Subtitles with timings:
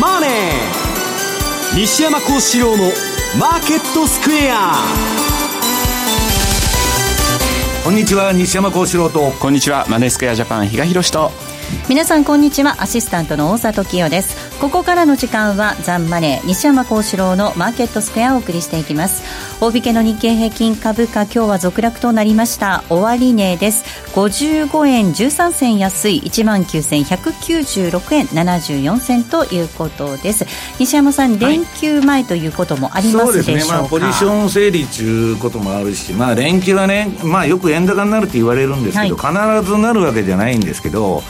[0.00, 0.30] マネー」
[1.76, 2.92] 西山幸四郎の
[3.38, 4.74] 「マーケットスクエア」
[7.84, 9.30] こんにちは西山幸四郎と。
[9.38, 11.30] こんにちはマネースクエアジャパン比嘉宏と
[11.88, 12.82] 皆さんこんにちは。
[12.82, 14.58] アシスタントの大里清です。
[14.60, 19.22] ここからの時間はザンマネー西山幸四郎のマーケットスクエアをお送りしていきます。
[19.60, 22.84] 大引けの日経平均株価今日は続落となりました。
[22.88, 23.84] 終値です。
[24.14, 26.22] 55円13銭安い。
[26.24, 30.46] 1万9196円74銭ということです。
[30.78, 41.22] 西山さん、連休前ということもありますでしょうか、そうですね、まあ、ポジション整理ということもあるし、まあ、連休はね、まあ、よく円高になるって言われるんですけど、はい、必ずなるわけじゃないんですけど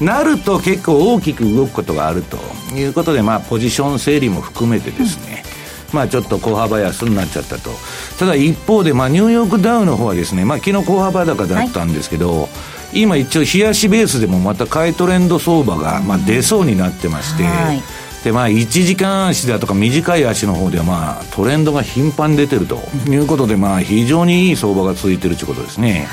[0.00, 2.38] なると結構大きく動くことがあると
[2.74, 5.42] いうことで、まあ、ポジション整理も含めてですね、
[5.90, 7.70] うん、まあ、ちょっと小幅安になっちゃったと。
[8.18, 12.48] ただ一方で、まあ、ニューヨークダウの方はですね、まあ、昨日小幅高だったんですけど、は
[12.92, 17.82] い、今一応冷やしベースでもまた買いトレンド相場が、まあ、出そうになってまして、はい。
[18.24, 22.76] でまあ、1時間足だとか短い足の方では、まあ、トレンドが頻繁に出てると
[23.08, 26.06] いうことで、まあ、非常にいい相場が続いてるということですね。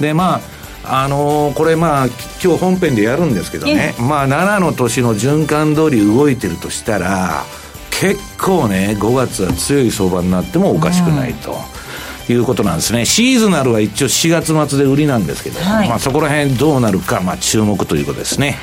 [0.00, 2.06] でまああのー、これまあ
[2.42, 7.44] 今日本編でやるんですけどね、まあ7の年の循環通り動いてるとしたら
[7.90, 11.56] 結構ね5月は強い相場になってもおかしくないと。
[12.28, 18.58] いうことなんですねシーズナルは一応4月末で売りなんですけど、はい、まあ、そこら辺どうなるか、まあ、注目ということですね。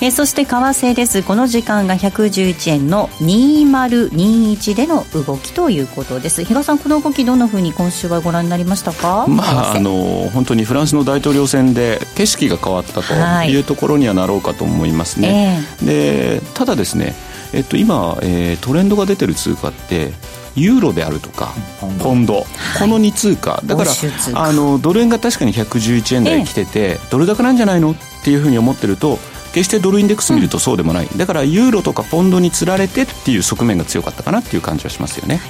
[0.00, 1.22] えー、そして為替です。
[1.22, 6.44] この時間が111円の2021での動きということです。
[6.44, 9.26] 比嘉さんこの動きどんなふうに今週はご覧になりましたか？
[9.26, 13.14] まああの本当にフランスの大統領選で景色が変わったと
[13.50, 13.60] い。
[13.60, 17.14] うところにはなろうかと思いますね、はい、でただですね
[17.52, 20.12] えっと、今、えー、トレンドが出てる通貨って
[20.56, 21.54] ユーロであるとか
[22.00, 22.44] ポンド、はい、
[22.80, 23.62] この2通貨。
[23.64, 23.90] だから
[24.34, 26.98] あのドル円が確かに111円台来てて、え。
[27.10, 27.92] ドル高なんじゃないの？
[27.92, 29.18] っていうふうに思ってると
[29.54, 35.40] 決してドルインデックス見るとそうでもない、うん、だからユーロとかポンドにつられてっていう側面が強かったかなっていう感じはしますよね。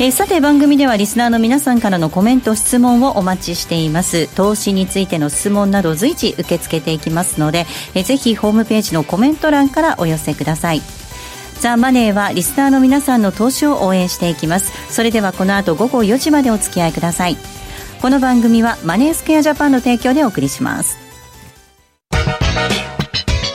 [0.00, 4.34] えー、さて番組ではリスナーの皆さんからのコメント質問をお待ちしています。
[4.34, 10.82] 投資についての質問など随時受け付けていきますので、えー、ぜひホームページのコメント欄からお寄せください。
[11.60, 14.72] ザ・マネーはリスナーの皆さんの投資を応援していきます。
[14.92, 17.36] それではこの後午後4時までお付き合いください。
[18.00, 21.10] この番組はマネースクエアジャパンの提供でお送りします。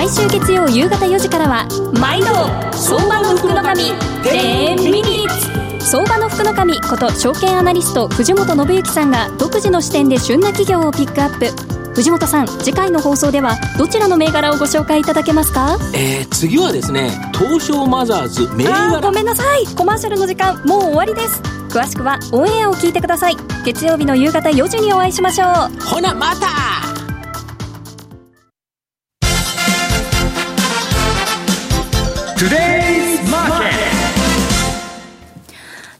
[0.00, 1.68] 毎週月曜夕方4時からは
[2.00, 2.28] 毎度
[2.74, 5.90] 相場の福の神10ミニッツ。
[5.90, 11.92] 相場の福の神こと証券アナリスト藤本信之さんが独自の視点で旬な企業をピックアップ。
[11.92, 15.76] 藤本さん次回の放送ではどちらの銘柄をご紹介いただけますか？
[15.92, 19.02] えー、次はですね東証マザーズ銘柄。
[19.02, 19.66] ごめんなさい。
[19.66, 21.42] コマーシャルの時間もう終わりです。
[21.68, 23.36] 詳しくはオンエアを聞いてください。
[23.66, 25.84] 月曜日の夕方4時にお会いしましょう。
[25.84, 26.89] ほなまた
[32.40, 32.79] Today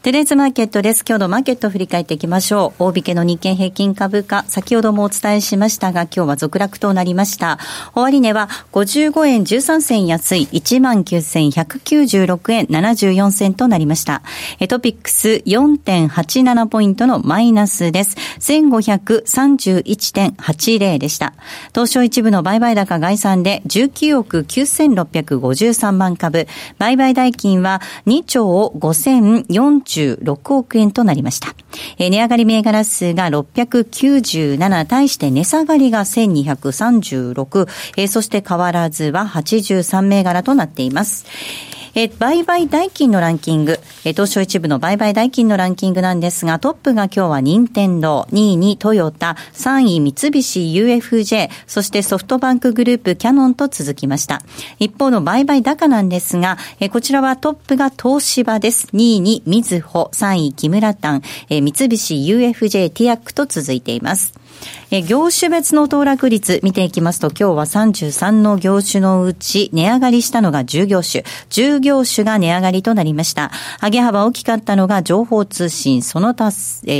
[0.03, 1.03] テレーズマーケットです。
[1.07, 2.85] 今日のマーケットを振り返っていきましょう。
[2.85, 7.59] 大引けの日経平均株価、先ほどもお伝えしましたが、今日は続落となりました。
[7.93, 14.23] 終値は55円13銭安い19,196円74銭となりました。
[14.69, 18.17] トピックス4.87ポイントのマイナスです。
[18.39, 21.35] 1531.80でした。
[21.75, 26.47] 東証一部の売買高概算で19億9653万株。
[26.79, 31.53] 売買代金は2兆5040 46億円となりました。
[31.97, 37.67] えー、値上がり銘柄数が697、対して値下がりが1236、
[37.97, 41.25] えー、そして変わらずは83銘柄となっています。
[41.93, 54.41] え売買代金のランキング、え東証一部の売買代金のランキングなんですが、トップが今日は任天堂、2位にトヨタ、3位三菱 UFJ、そしてソフトバンクグループキャノンと続きました。
[54.79, 58.87] 一方の売買高なんですが、えこちらはトップが東芝です。
[58.93, 64.33] 2位にみずほ、3位木村丹、え三菱 UFJ ティアックと続いています。
[64.93, 73.51] え業種別の騰落率見ていきますと、今日は33の業種のうち、値上がりしたのが10業種、10業種が値上がりとなりました。
[73.81, 76.49] 上げ幅大きかったのが情報通信、その他、え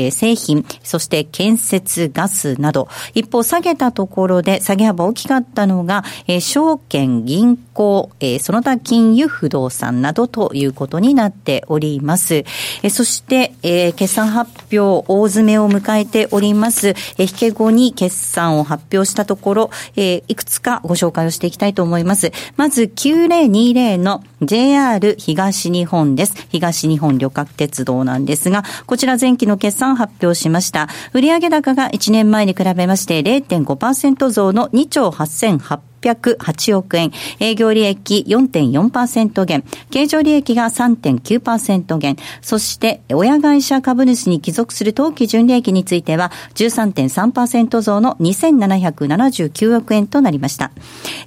[0.08, 12.46] ー、製品、そして建設、ガスなど、一方下げたところで下げ幅大きかったのが、えー、証券、銀行、えー、その他金融、不動産などということになっております。
[12.84, 16.96] え、そして、えー、決算発表、大詰めを迎えております。
[17.18, 22.32] え、引け後にに決算を発表したところ、えー、いくつかご紹介をしていきたいと思います。
[22.56, 26.48] まず、9020の JR 東日本です。
[26.50, 30.88] 東日本旅客鉄道なんですが、こちら前期の決算発表しました。
[31.14, 50.72] 売上高が1年前に比べまして0.5%増の2兆8800 808億円、営業利益4.4%減、経常利益が3.9%減、そして親会社株主に帰属する当期純利益については13.3%増の2779億円となりました。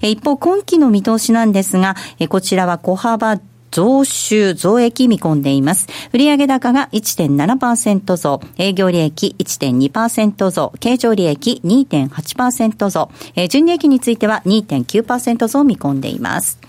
[0.02, 1.96] 一方、今期の見通しなんですが、
[2.28, 3.38] こちらは小幅
[3.74, 5.88] 増収増益見込んでいます。
[6.12, 16.60] 売上高が1.7%増、営業利益1.2%増、経常利益2.8%増、えー、純利益については2.9%増見込んでいます。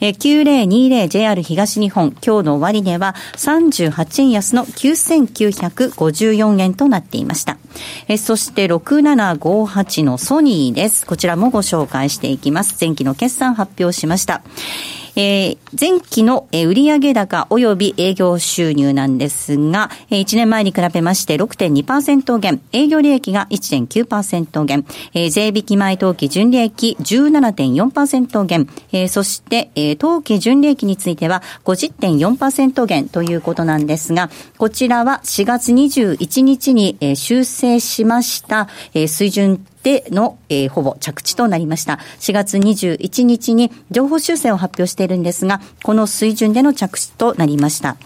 [0.00, 7.58] えー、9020JR 東日本、今日の終値は38円安の9954円となっていました。
[8.16, 11.04] そして6758のソニーです。
[11.04, 12.74] こちらもご紹介していきます。
[12.80, 14.42] 前期の決算発表しました。
[15.16, 42.00] えー、前期の売上高及び営業収入なんですが、1年前に比べまして6.2%減、営業利益が1.9%減、えー、税引き前当期純利益17.4%減、えー、そして、えー、当期純利益については50.4%減ということなんですが、こちらは4月21日に、えー、修正しました、えー、水準での、えー、ほぼ着地となりました。
[42.18, 47.96] 4月21日に情報修正を発表しているんですが、この水準での着地となりました。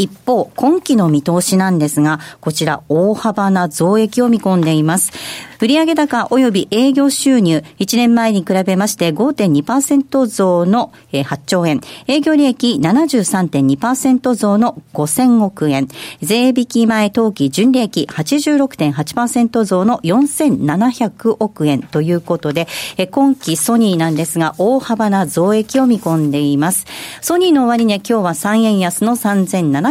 [0.00, 5.12] 一方、今期の見通しなんですが、こちら大幅な増益を見込んでいます。
[5.60, 15.86] 売上高及び営業収入、1年前に比べまして5.2%増の8兆円、営業利益73.2%増の5000億円、
[16.22, 22.66] 税引き前当期純利益86.8%増の4700億円ということで、
[23.10, 26.86] 今期ソニーなんですが大幅な増益を見込んでいます。
[27.20, 29.14] ソニーの終値、今日は3円安の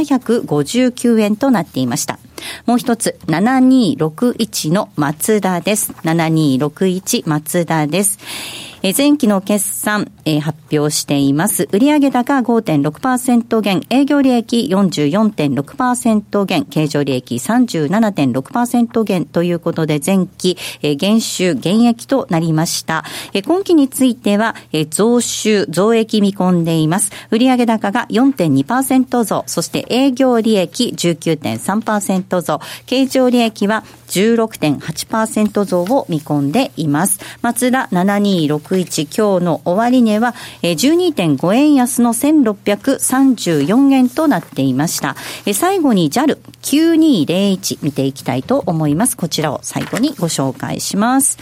[0.01, 2.19] 759円となっていました。
[2.65, 5.93] もう一つ、7261の松田です。
[6.03, 8.19] 7261松田です。
[8.81, 11.67] え前期の決算、え発表しています。
[11.73, 23.03] 売上高5.6%減、営業利益44.6%減、経常利益37.6%減ということで、前期、え減収、減益となりました。
[23.33, 27.11] え今期については、え増収、増益見込んでいます。
[27.31, 37.19] 売上高が4.2%増、そして営業利益19.3%増、経常利益は16.8%増を見込んでいます。
[37.41, 45.15] 松田7261今日の終値は12.5円安の1634円となっていました。
[45.53, 49.15] 最後に JAL9201 見ていきたいと思います。
[49.15, 51.37] こちらを最後にご紹介します。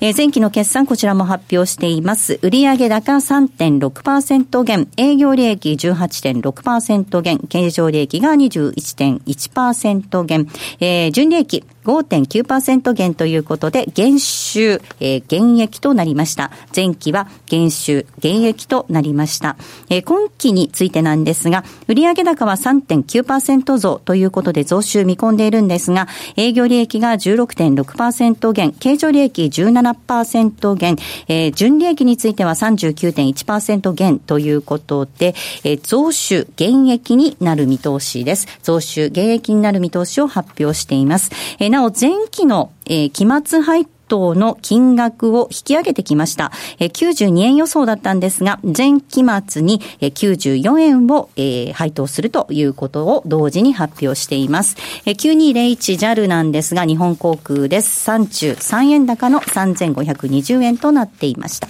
[0.00, 2.38] 前期の決算こちらも発表しています。
[2.42, 10.48] 売上高3.6%減、営業利益18.6%減、経常利益が21.1%減、
[10.80, 16.50] えー、純利益5.9%減ということで、減収、えー、減益となりました。
[16.74, 19.56] 前期は減収、減益となりました。
[19.88, 30.96] えー、今期についてなんですが、売上高は3.9%増ということで増収見込んでいるんですが、営業利益が16.6%減、経常利益17%減、
[31.28, 38.48] えー、純利益については39.1%減ということで、えー、増収、減益になる見通しです。
[38.64, 41.30] 増収、減益になる見通しを発表しています。
[41.60, 46.50] えーなお、前期の、えー、期末配当の金額を引き上げてきました。
[46.78, 54.76] えー、92円予想だったんですが、前期末に、えー、94円を、えー、配当するということを同時に発表しています。
[55.04, 58.10] えー、9201JAL なんですが、日本航空です。
[58.10, 61.68] 33円高の3520円となっていました。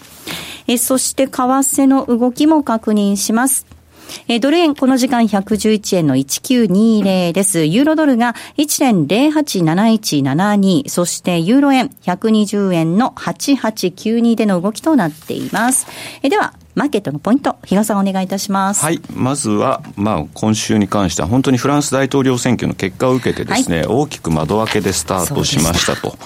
[0.69, 3.76] えー、そして、為替の動きも確認します。
[4.29, 7.65] えー、ドル円、この時間111円の1920です。
[7.65, 15.87] ユーロドルが1.087172、そしてユーロ円120円の8892での動きとなっています。
[16.23, 18.85] えー、では、マーケットのポイント、比嘉さんお願いいたします。
[18.85, 19.01] はい。
[19.15, 26.19] まずは、まあ、今週に関しては、本当にフランス大統領選挙の結果を受けてですね、はい、大きく窓開けでスタートしましたと。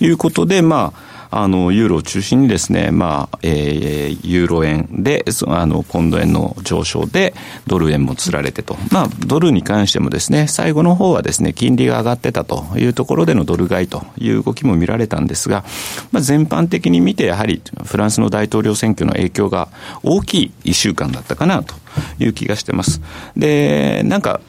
[0.00, 7.34] いうことで、まあ、あの、ユーロを中心にですね、まあ、えー、ユーロ円で、あの、ポンド円の上昇で、
[7.66, 8.76] ドル円もつられてと。
[8.90, 15.64] まあ、ドルに関してもですね、最後の方はですね、金利が上がってたというところでのドル買いという動きも見られたんですが、
[16.10, 19.68] まあ、全般的に見て、やはりフランスの大統領選挙の影響が
[20.02, 21.74] 大きい一週間だったかなと
[22.18, 23.00] いう気がしてます。
[23.36, 24.40] で、なんか、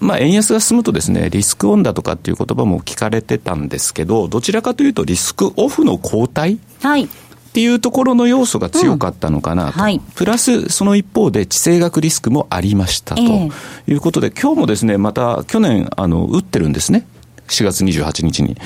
[0.00, 7.08] まあ、円安が進むとですね、リスクオンだとかっていう言葉も聞かれてたんですけど、どちらかというとリスクオフの後退はい。
[7.48, 17.06] っていうところの要素が強かったのかなと、うんはい、プラスその一方で地政学リスクもありましたということで、えー、今日もですね、また去年、あの、打ってるんですね。
[17.48, 18.56] 4月28日に。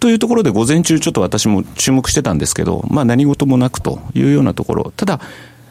[0.00, 4.92] というところで午前中ちょっと私も注目してたんですけど、まあ何事もなくというようなところ。
[4.96, 5.20] ただ、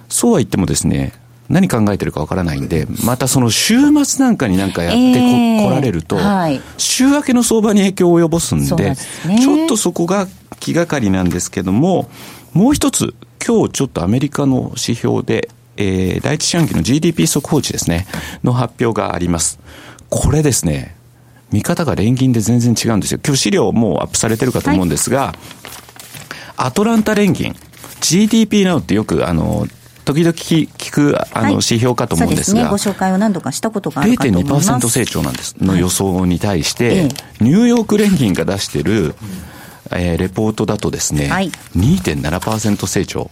[0.09, 1.13] そうは言ってもですね、
[1.51, 8.95] 何考えてるかわからないんで、またその週末なんかになんかやってこ、えー、来られると、はい、週明けの相場に影響を及ぼすんで、でね、
[9.41, 10.27] ちょっとそこが
[10.59, 12.09] 気がかりなんですけども、
[12.53, 13.13] もう一つ、
[13.45, 18.07] 今日ちょっとアメリカの指標で、えー、第一四半期の GDP 速報値ですね、
[18.43, 19.59] の発表があります。
[20.09, 20.95] これですね、
[21.51, 23.19] 見方が連銀で全然違うんですよ。
[23.25, 25.35] 今日資料もうアップされてるかと思うんですが、はい、
[26.55, 27.55] アトランタ連銀、
[27.99, 29.67] GDP などってよくあの、
[30.05, 34.69] 時々聞くあの指標かと思うんですが、はい、すね、ご紹介を何度かしたことがあるかと思います。
[34.69, 37.03] 0.2%成長なんです、の予想に対して、はい、
[37.41, 39.13] ニューヨーク連銀が出してる、うん
[39.91, 43.29] えー、レポートだとですね、はい、2.7%成長。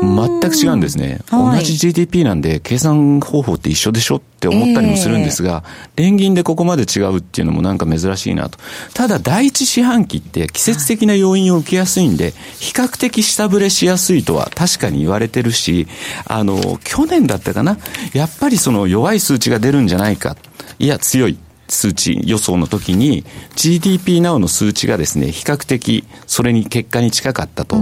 [0.00, 5.62] 全く違うんですね、はい、同じ GDP なんで計算方法って一緒でしょって思ったりもするんですが、
[5.96, 8.58] えー、連銀でここまで違うっていうのもなんか珍しいなと。
[8.94, 15.86] ただ第一四半期って季節的な要因を受けやすいんで、比較的下振れしやすいとは確かに言われてるし、
[16.26, 17.76] あの、去年だったかな？
[18.14, 20.36] やっぱりその弱い数値が出るんじゃないか。
[20.78, 21.36] いや、強い。
[21.70, 23.24] 数値予想の時に
[23.54, 27.78] GDP なおの数値がですね、比較的それに結果に近かったと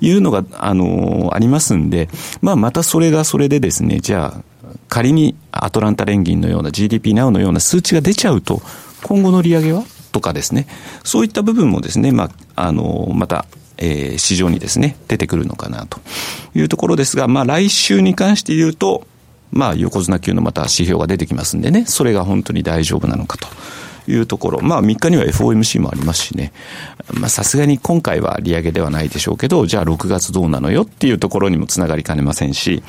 [0.00, 2.08] いうのが、うん、あの、ありますんで、
[2.40, 4.42] まあまたそれがそれでですね、じゃあ
[4.88, 8.62] 仮にアトランタ連銀のような GDP なおのような数値が出ちゃうと、
[9.02, 9.84] 今後の利上げは？
[10.12, 10.66] とかですね、
[11.04, 13.46] そういった部分もですね、まあ、あの、また、
[13.78, 16.00] えー、市場にですね、出てくるのかなと
[16.54, 19.06] いうところですが、まあ来週に関して言うと、
[19.52, 23.46] まあ、横綱級のまた指標が出てきますんでね、それが本当に大丈夫なのかと。
[24.08, 24.60] いうところ。
[24.62, 26.52] まあ3日には FOMC もありますしね。
[27.12, 32.82] まあさすがに今回は利上げではないでしょうけど、じゃあ6月どうなのよっていうところにもつながりかねませんし、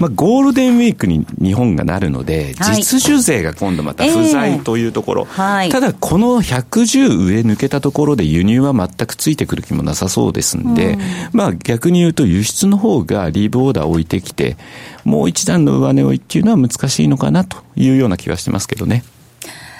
[0.00, 11.00] まあ、ゴールデンウィークに日本がなるので、実需税が今度また不在というところ、えーはい、ただこの110上抜けたところで輸入は全くついてくる気もなさそうですんで、うん、
[11.32, 14.56] まあ逆に言うと輸出の方がリーブオーダーを置いてきて、
[15.04, 19.04] もう一段の上値追いっていうのは難しいのかなというような気はしてますけどね。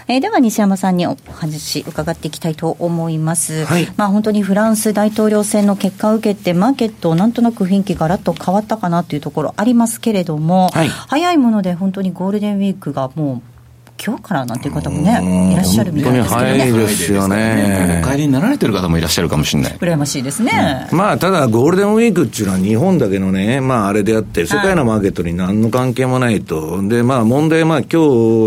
[0.09, 13.56] えー、では西山さんにお話伺っていきたいと思います、はい、まあ、本当にフランス大統領選の結果を受けてマーケットなんとなく雰囲気がらっと変わったかなというところありますけれども、はい、早いもので本当にゴールデンウィークがもう
[14.05, 16.53] 今日からなんていう方もね、いらっしゃるみたいですけどね。
[16.53, 18.03] 早いですよね。
[18.05, 19.73] お帰りになられてる方もいらっしゃるかもしれない。
[19.73, 20.89] 羨ましいですね。
[20.93, 26.75] うん、まあ、ただ、ゴールデンウィークっていうのは日本だけのね、まあ、あれであって、世界のマーケットに何の関係もないと。
[26.75, 27.97] はい、で、まあ、問題、まあ、今日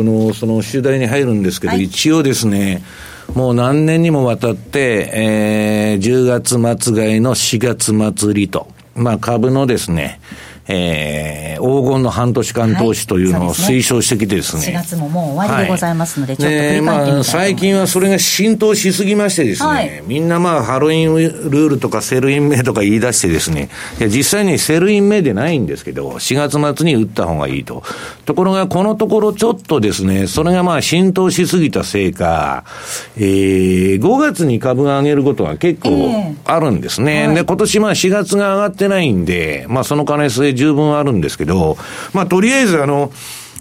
[0.06, 2.84] のその主題に入るんですけど、はい、一応ですね、
[3.34, 10.20] もう何年にもわたって、えー、10月末買いの4月末売りと、まあ、株のですね、
[10.72, 14.76] えー、黄金の半年間投資というのを推奨してきてですね。
[14.76, 17.36] はい、すね4月ももう終わりでございますので、はい、ちょっと振り返ってみたいと思います。
[17.36, 27.82] まあ、最近はそれが浸透しすぎましてですね、はい、みんなまあ、ハロウィンルールとか Sell in May とか言い出してですね、いや実際に Sell in May でないんですけど、4月末に売った方がいいと。
[28.26, 32.64] ところが、このところちょっとですね、それがまあ浸透しすぎたせいか、
[33.18, 37.22] えー、5月に株が上げることが結構あるんですね。
[37.22, 41.78] えーはい、で、今年まあ4月が上がってないんで、まあその可能性十分あるんですけど、
[42.14, 43.12] まあ、とりあえずあの、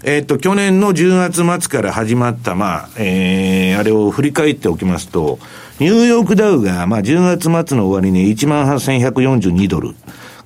[0.03, 5.39] えっ、と、去年の10月末から始まった、まあ、えー、あれを振り返っておきますと、
[5.79, 9.95] ニューヨークダウが、まあ、10月末の終わりに18,142ドル。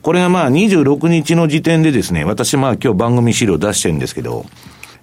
[0.01, 4.45] これがまあ、26日の時点でですね、私まあ、今日番組資料出してるんですけど、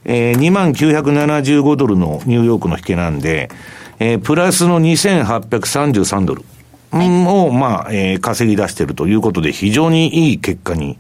[0.05, 3.51] えー、2975ドルのニューヨークの引けなんで、
[3.99, 6.45] えー、プラスの2833ドル
[6.93, 10.99] を、まあ、えー、稼ぎ出しているということで、非常にいい結果に、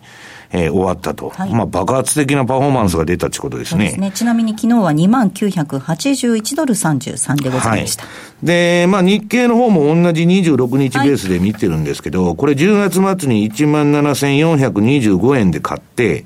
[0.52, 3.92] えー、終わったと、はい、まあ、爆発的なパフォーマンスが出たということですね。
[3.92, 8.04] ねちなみに昨日は2万981ドル33でございました。
[8.04, 8.08] は
[8.42, 16.24] い、で、まあ、日経の方も同じ26日ベースで見てるんですけど、はい、これ10月末に1万7425円で買って、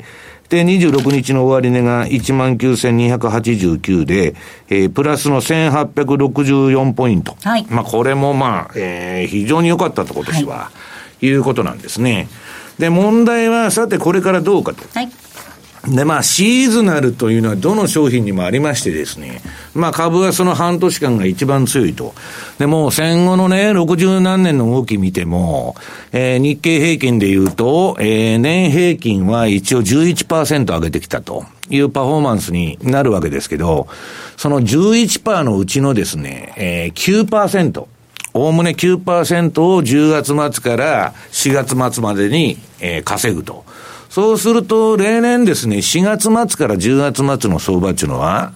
[0.48, 4.34] で、26日の終値が19,289で、
[4.68, 7.36] えー、プラスの1864ポイント。
[7.42, 7.66] はい。
[7.68, 10.70] まあ、これもまあ、えー、非常に良かったと今年は、は
[11.20, 12.28] い、いうことなんですね。
[12.78, 14.82] で、問題は、さてこれからどうかと。
[14.94, 15.10] はい。
[15.88, 19.42] で、まあ、シーズナルというのはどの商品にもありましてですね、
[19.74, 22.14] まあ、株はその半年間が一番強いと。
[22.58, 25.76] で、もう戦後のね、60何年の動き見ても、
[26.12, 33.86] えー、日経平均で言うと、えー、年平均は一応11%上げてきたというパフォーマンスになるわけですけど、
[34.36, 37.86] その11%のうちのですね、えー、9%、
[38.34, 43.64] おおむね9%を10月末から4月末までに、えー、稼ぐと。
[44.10, 48.52] そうすると、例年ですね、4月末から10月末の相場っていうのは、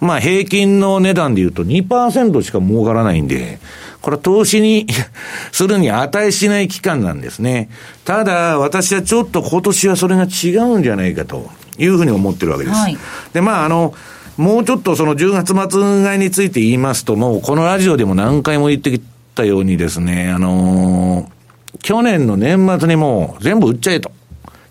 [0.00, 3.58] まあ平均の値段で言うと2%しか儲からないんで、
[4.02, 4.86] これは投資に
[5.52, 7.70] するに値しない期間なんですね。
[8.04, 12.76] ただ、私はちょっと今年はそれが違うんじゃないかというふうに思ってるわけです。
[12.76, 12.98] はい、
[13.32, 13.94] で、まああの、
[14.36, 19.02] もうちょっとその10月末買いについて言いますと、もうこのラジオでも何回も言ってき
[19.34, 24.10] たようにですね、あのー、去年の年末にもう全部売っちゃえと。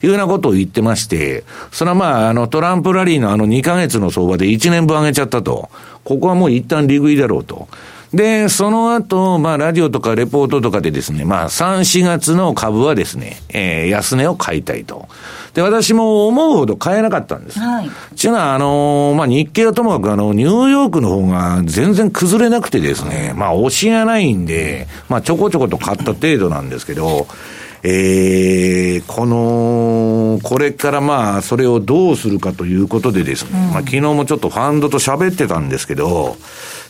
[0.02, 5.70] いうようなことを言ってまして、それはまあ、あの、トランプラリーのあの2ヶ月の相場で1年分上げちゃったと。
[6.04, 7.70] ここはもう一旦利食いだろうと。
[8.14, 15.08] で、その後、まあ、ラジオとかレポートとかでですね、まあ、3、4月の株はですね、えー、安値を買いたいと。
[15.56, 17.60] で、私も思うほど買えなかったんです。
[17.60, 17.90] はい。
[18.16, 27.28] ちゅうのは、あのー、まあ、日経はともかく、あの、ニューヨークの方が全然崩れなくてですね、まあ、押しがないんで、まあ、ちょこちょこと買った程度なんですけど、
[27.86, 36.38] えー、この、これからまあ、それをどうするかということでですね、うん、まあ、昨日もちょっとファンドと喋ってたんですけど、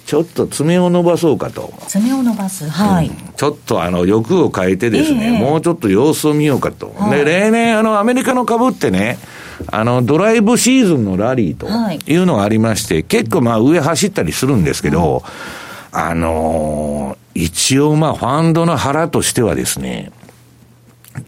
[0.05, 1.73] ちょっと爪を伸ばそうかと。
[1.87, 2.67] 爪を伸ばす。
[2.69, 3.07] はい。
[3.07, 6.93] うん、ちょっとあの、欲を変えてですね、えー、もうちょっと様子を見ようかと。
[6.97, 9.17] はい、で、例年、あの、アメリカの株ってね、
[9.71, 11.67] あの、ドライブシーズンのラリーと
[12.11, 15.23] いうのがありまして、はい、結構まあ上走ったりするんですけど、
[15.93, 20.11] うん、あのー、一応まあファンドの腹としてはですね、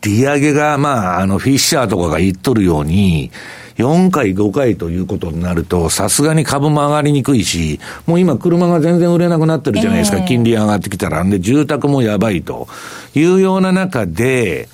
[0.01, 3.31] 利上げが、まあ、あの、フィッシャーとかが言っとるように、
[3.77, 11.23] 4回、5回ということになると、さすがに株も上がりにくいし、もう今車が全然売れなくなってるじゃないですか、えー、金利上がってきたら。
[11.23, 12.67] んで、住宅もやばいと
[13.13, 14.69] いうような中で、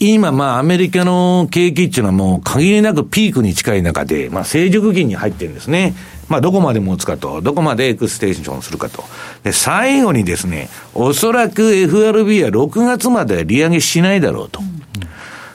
[0.00, 5.94] 今、まあ、アメリカの景気っていうのはもう限りなくピークに近い中で、まあ、成熟期に入ってるんですね。
[6.28, 9.02] まあ、どこまで持つかと、どこまでエクステーションするかと。
[9.42, 14.60] で、最後にですね、おそらく FRB は6月まで利上げしないだろうと。
[14.60, 14.77] うん、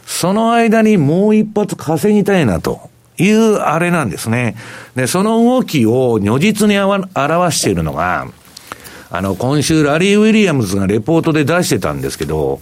[0.05, 2.91] その間にもう一発稼ぎたいなと。
[3.19, 4.55] いうあれなんですね。
[4.95, 7.05] で、その動きを如実に表
[7.51, 8.27] しているのが、
[9.11, 12.59] あの、今週ラリー・ウィリアムズがレポートで出してたんですけど、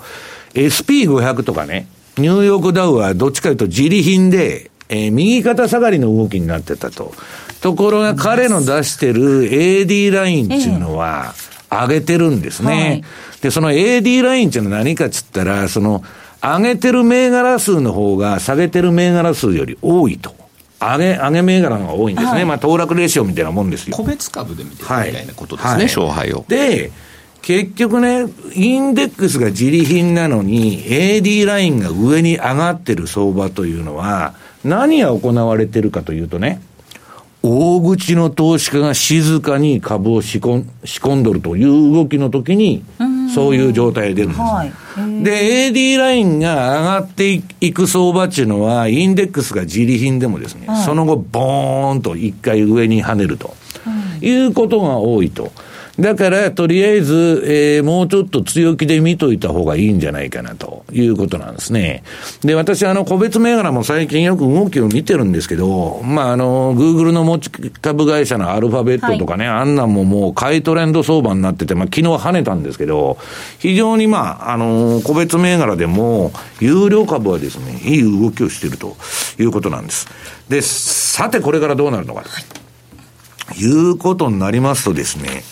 [0.53, 7.13] SP500 とかね、ニューヨークダウはどっちかというと自利品で、えー、右肩下がりの動きになってたと。
[7.61, 11.33] ところが彼の出してる AD ラインっていうのは、
[11.69, 12.73] 上げてるんですね。
[12.73, 13.03] はい、
[13.41, 16.03] で、その AD ラインっていうのは何かっつったら、その、
[16.41, 20.33] 上げてる銘柄数の方が下げてる銘柄数より多いと。
[20.79, 22.31] 上げ、上げ銘柄が多いんですね。
[22.31, 23.95] はい、まあ、騰落レシオみたいなもんですよ。
[23.95, 26.43] 個別株で見てるみたいなことですね、はい、勝敗を。
[26.47, 26.91] で、
[27.43, 36.61] 結局ね、インデックスが自利品なのに、AD ラインが上に上がってる相場というのは、何が行われてるかというとね、
[37.43, 42.83] 大口の投資家が静かに株を仕込仕込んどるという動きの時に、
[43.33, 44.41] そういう状態で出るんです。
[44.41, 44.71] はい、
[45.23, 53.55] で、AD ラインが上がっていく相場っていうのは、インデックスが自利品でもですね、はい、その後、ボーンと一回上に跳ねると、
[54.21, 55.51] いうことが多いと。
[56.01, 62.03] だから、とりあえず、えー、もうちょっと強気で見といた方がいいんじゃないかなということなんですね。
[62.43, 73.19] で、私、あの、個別銘柄も最近よく動きを見てるんですけど、まあ、あの、グーグルの持ち株会社のアルファベットとかね、はい、あんなんももう買いトレンド相場になってて、まあ、昨日跳ねたんですけど、
[73.59, 78.97] 非常にまあ、あの、個別銘柄でも、有料株はですね、いい動きをしていると
[79.37, 80.07] いうことなんです。
[80.49, 82.29] で、さてこれからどうなるのかと。
[82.29, 82.39] は
[83.55, 85.43] い、いうことになりますとですね、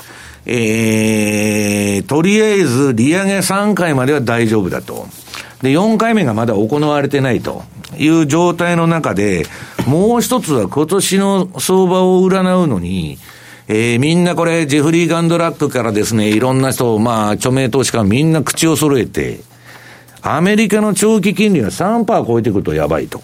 [0.46, 5.08] えー、とりあえず利上げ3回までは大丈夫だと。
[5.62, 7.64] で、4回目がまだ行われてないと
[7.98, 9.46] いう状態の中で、
[9.88, 13.18] もう一つは今年の相場を占うのに、
[13.68, 19.42] えー、みんなこれ、ジェフリー・ガンドラックからですね、いろんな人、まあ、著名投資家みんな口を揃えて、
[20.22, 23.22] アメリカの長期金利が3%超えてくるとやばいと。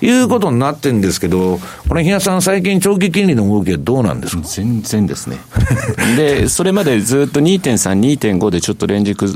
[0.00, 1.58] いうことになってるんですけど、
[1.88, 4.42] これ、日野さん、最近、長期金利の動きはどうなんですか？
[4.44, 5.38] 全然ですね。
[6.16, 9.26] で、それまでずっと2.3、2.5でちょっと連軸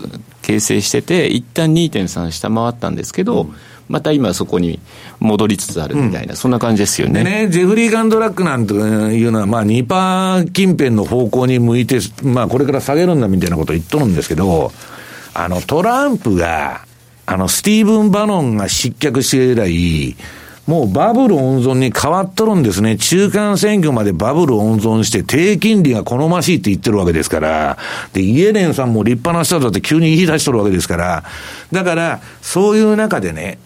[0.42, 3.52] 形成してて、一旦2.3下回ったんですけど、うん
[3.88, 4.80] また今そこに
[5.20, 7.24] 戻りつつあるみたいな、うん、そんな感じですよね。
[7.24, 14.72] ね、ジェフリー・ガンドラックなんていうのは、まあ2%近辺の方向に向いて、まあこれから下げるんだみたいなことを言っとるんですけど、
[15.34, 16.86] あのトランプが、
[17.26, 20.16] あのスティーブン・バノンが失脚して以来、
[20.66, 22.96] もうバブル温存に変わっとるんですね。
[22.96, 27.78] 中間選挙までバブル温存して低金利が好ましいって言ってるわけですから。
[28.12, 31.24] で、イエレンさんも立派な人だって急に言い出しとるわけですから。
[31.72, 33.58] だから、そういう中でね、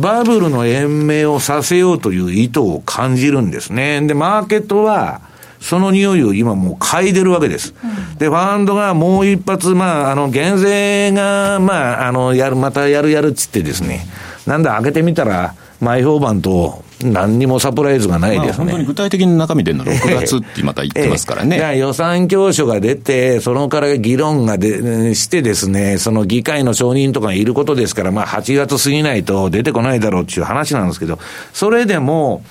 [0.00, 4.00] バブルの延命をさせようという意図を感じるんですね。
[4.06, 5.20] で、マーケットは、
[5.60, 7.74] その匂いを今もう嗅いでるわけです。
[7.82, 14.06] うん、で、ファンドがもう一発、まあ、あの、減税が、まあ、あの、やる、またやるやるっつってですね、
[14.46, 18.64] なんだ、開けてみたら、前評判と何にもサプライズがないですね。
[18.64, 21.58] 本当に具体的に中身出るの6 月ってまた言ってますからね。
[21.60, 31.18] ええ、予算教書が出て、そのから議論がでしてですね、その議会の承認とかいることですから、まあ8月過ぎないと出てこないだろうっていう話なんですけど、
[31.52, 32.42] それでも、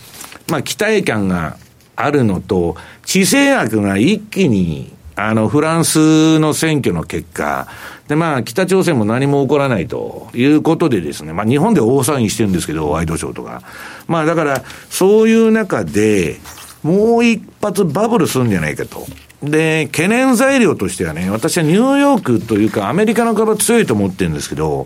[0.47, 1.57] まあ期待感が
[1.97, 7.67] あるのと、地政学が一気にあの、フランスの選挙の結果、
[8.07, 13.63] で、まあ、北朝鮮も何も起こらないということでですね、まあ、日本で大騒ぎしてるんですけど、ワイドショーとか。
[14.07, 16.39] まあ、だから、そういう中で、
[16.83, 19.07] もう一発バブルするんじゃないかと。
[19.41, 24.85] で、懸念材料としてはね、私はニューヨークというか、アメリカの株強いと思ってるんですけど、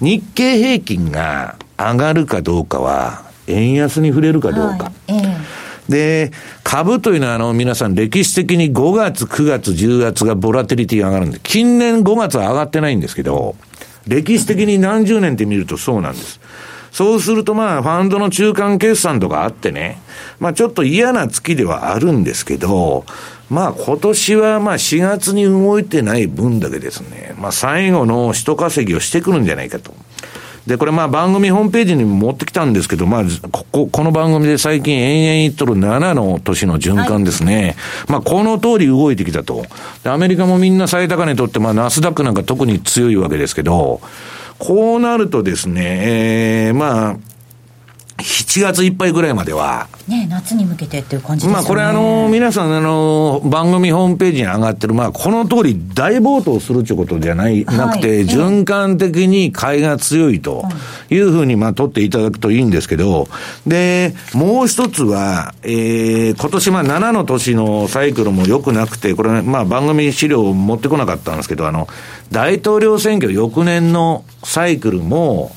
[0.00, 4.84] 日経平均が上がるかどうかは、円安に触れるかどうか。
[4.84, 6.32] はいえーで、
[6.64, 13.56] 株というのはあの皆さん歴史的に5月、9月、10月がボラテリティが上がるんで、近年5月は上がってないんですけど、
[14.06, 16.40] 歴史的に何十年って見るとそうなんです。
[16.90, 20.00] そうするとまあ、ファンドの中間決算とかあってね、
[20.40, 23.04] まあちょっと嫌な月ではあるんですけど、
[23.50, 29.94] まあ今年はまあ4月に動いてない分だけですね、まあ最後の一稼ぎをしてくるんじゃないかと。
[30.68, 37.56] で、これまあ番組ホームページにも持ってきたんですけど、まあ、ここ、この番組で最近延々言っとる7の年の循環ですね。
[37.56, 37.74] はい、
[38.12, 39.64] まあ、この通り動いてきたと。
[40.04, 44.02] で、アメリカもみんな最高値取って、まあ、ナスダックなんか特に強いわけですけど、
[44.58, 45.82] こうなるとですね、
[46.66, 47.16] えー、まあ、
[48.18, 49.88] 7月いっぱいぐらいまでは。
[50.08, 51.52] ね夏に向けてっていう感じですね。
[51.52, 60.64] まあこれあの、皆さんあの、番組ホームページに上がってる、まあこの通り大暴騰するということじゃない、はい、なくて、循環的に買いが強いと
[61.10, 63.28] いうふうにまあ取っていただくといいんですけど、
[63.66, 71.86] で、もう一つは、えー、今年まあ7の年のサイクルも良くなくて、これまあ番組資料を持ってこなかったんですけど、あの、
[72.32, 75.52] 大統領選挙翌年のサイクルも、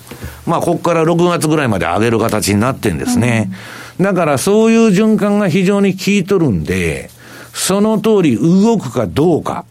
[0.46, 3.52] まあ、ここから6月ぐらいまで上げる形になってんですね。
[4.00, 7.10] うん、だからそういう循環が非常に効いとるんで、
[7.54, 9.66] その通り動くかどうか、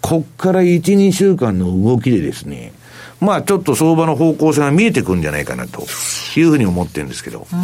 [0.00, 2.72] こっから1、2週間の動きでですね、
[3.20, 5.82] まあちょっと相場の方向性が見えてくるんじゃないかなと
[6.36, 7.46] いうふうに思ってるんですけど。
[7.52, 7.58] うん、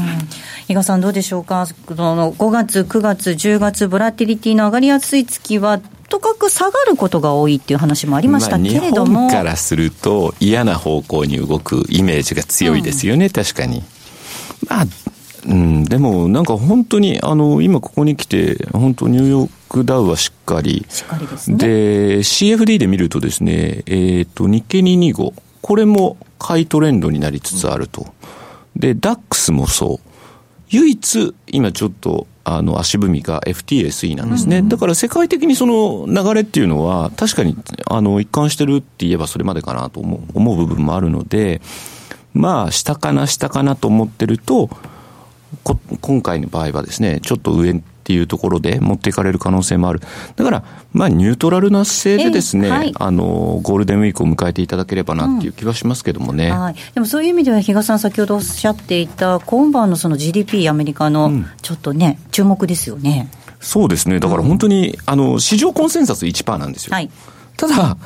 [0.69, 13.83] 伊賀さんどうでしょうか、その5月、9月、10月、ボラティリティの上がりやすい月は、とかく下がることが多いっていう話もありましたけれども、まあ、日本からすると嫌な方向に動くイメージが強いですよね、うん、確かに。
[14.73, 14.87] まあ
[15.45, 20.87] うん、でもなんか本当にあの今ここに来て本当ニューヨークダウはしっかり。
[20.89, 21.57] しっかりですね。
[21.57, 28.07] で CFD で見るとですね、えーと、日経225これも買いトレンドになりつつあると。
[28.77, 30.13] で DAX もそう。
[30.69, 37.57] 唯一今ちょっとあの足踏みが FTSE なんですね、うんうん、だから世界的にその流れっていうのは、確かに
[37.87, 41.61] あの一貫してるって言えばそれまでかなと思う思う部分もあるので、
[42.35, 44.71] まあ、下かな、下かなと思ってると、
[46.01, 50.01] 今回の場合はですね、ちょっと上っていうところで持っていかれる可能性もある。
[50.35, 56.49] だから、まあ、ニュートラルな姿勢でですね、はい、あの、ゴールデンウィークを迎えていただければなっていう気はしますけどもね。
[56.49, 56.75] うん、はい。
[56.95, 63.29] でもそういう意味では、比嘉さん先ほどおっしゃっていた、今晩のその GDP アメリカの、ちょっとね、うん、注目ですよね。
[63.61, 64.19] そうですね。
[64.19, 66.95] だから本当に、あの、市場コンセンサス1%なんですよ。
[66.95, 67.11] はい。
[67.57, 67.97] ただ、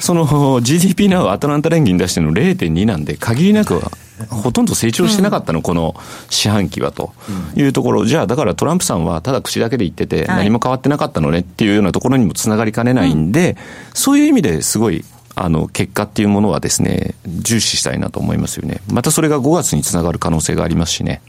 [0.00, 3.80] その GDP なアトランタ連銀出しての0.2なんで、限りなく
[4.28, 5.94] ほとんど成長してなかったの、この
[6.28, 7.12] 四半期はと。
[7.54, 13.56] いうところ、じゃあ、だからトランプさんはただ口だけで言ってて、何も変わってなかったのねっていうようなところにもつながりかねないんで、
[13.94, 18.80] そういう意味ですごい、あの、結果っていうものはですね、重視したいなと思いますよね。
[18.90, 21.22] またそれが5月につながる可能性がありますしね。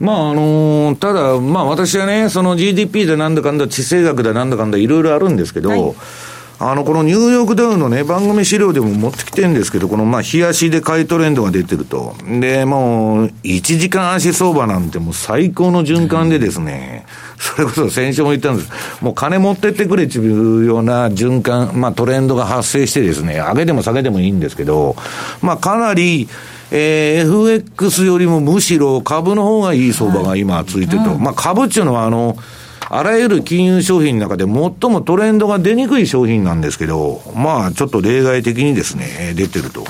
[0.00, 5.94] まああのー、ただ、まあ私はね、その GDP でなんだかんだ、地政学でなんだかんだいろいろあるんですけど、はい
[6.62, 12.14] あの、このニューヨークダウのね、番組資料でも持ってきてるんですけど、この、まあ、日足で買いトレンドが出てると。
[12.22, 17.06] で、もう、1時間足相場なんてもう最高の循環でですね、
[17.38, 18.70] それこそ先週も言ったんです。
[19.02, 24.96] もう金持ってってくれっていうような循環、まあ、トレンドが発生してですね、上げても下げてもいいんですけど、
[25.40, 26.28] まあ、かなり、
[26.70, 31.18] えー、FX よりもむしろ株の方がいい相場が今ついてると。
[31.18, 32.36] まあ、株っていうのは、あの、
[32.92, 39.84] あらゆる金融商品の中で最もトレンドが出にくい商品なんですけど、まあちょっと例外的にですね、出てると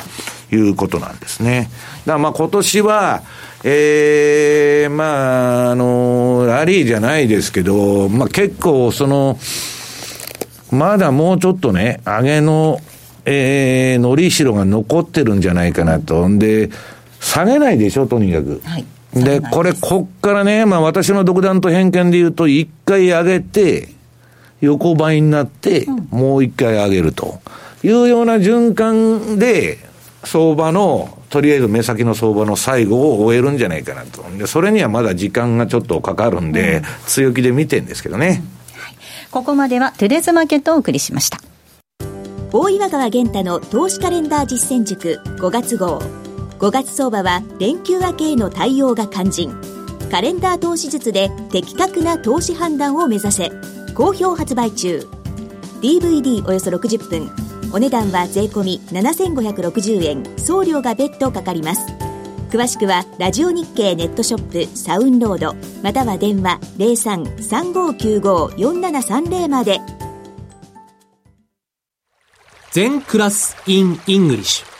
[0.54, 1.70] いうことなんですね。
[2.04, 3.22] だからまあ今年は、
[3.64, 9.38] ええー、まあ、あの、ラリーじゃないですけど、まあ結構その、
[10.70, 12.80] まだもうちょっとね、上げの、
[13.24, 16.28] ええー、のりしろが残ってるんじゃないかなと。
[16.28, 16.68] んで、
[17.18, 18.60] 下げないでしょ、とにかく。
[18.62, 18.84] はい。
[19.14, 23.88] で、これ、こっからね、まあ私の独断と偏見で言うと、一回上げて、
[24.60, 27.40] 横ばいになって、もう一回上げると
[27.82, 29.78] いうような循環で、
[30.24, 34.22] 相場の、とりあえず目先の相場の最後を終えるんじゃないかなと。
[34.36, 38.42] で、それにはまだ時間がちょっとかかるんで、強気で見てんですけどね。
[38.74, 38.96] はい、
[39.30, 41.40] ここまではトゥデズマーケットをお送りしました。
[42.52, 46.02] 大岩川源太の投資カレンダー実践塾5月号。
[46.60, 49.50] 5月相場は連休明けへの対応が肝心。
[50.10, 53.50] カレンダー投資術で的確な投資判断を目指せ。
[53.94, 55.08] 好評発売中。
[55.80, 57.30] DVD およそ60分。
[57.72, 60.22] お値段は税込7560円。
[60.38, 61.80] 送料が別途かかります。
[62.50, 65.56] 詳しくはラジオ日経ネットショップサウンロード。
[65.82, 69.80] または電話0335954730まで。
[72.72, 74.79] 禅クラス in English。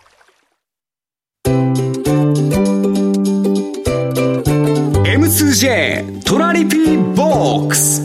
[5.51, 8.01] 2J トラリピーボックス。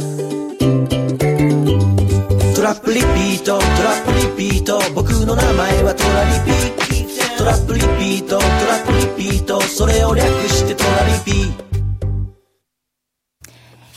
[2.57, 4.81] トラップリピートトラップリピート。
[4.97, 7.39] 僕の名前はトラリピー。
[7.39, 8.49] トラップリピートトラ
[8.83, 9.61] ップリピート。
[9.61, 11.66] それを略してトラリピ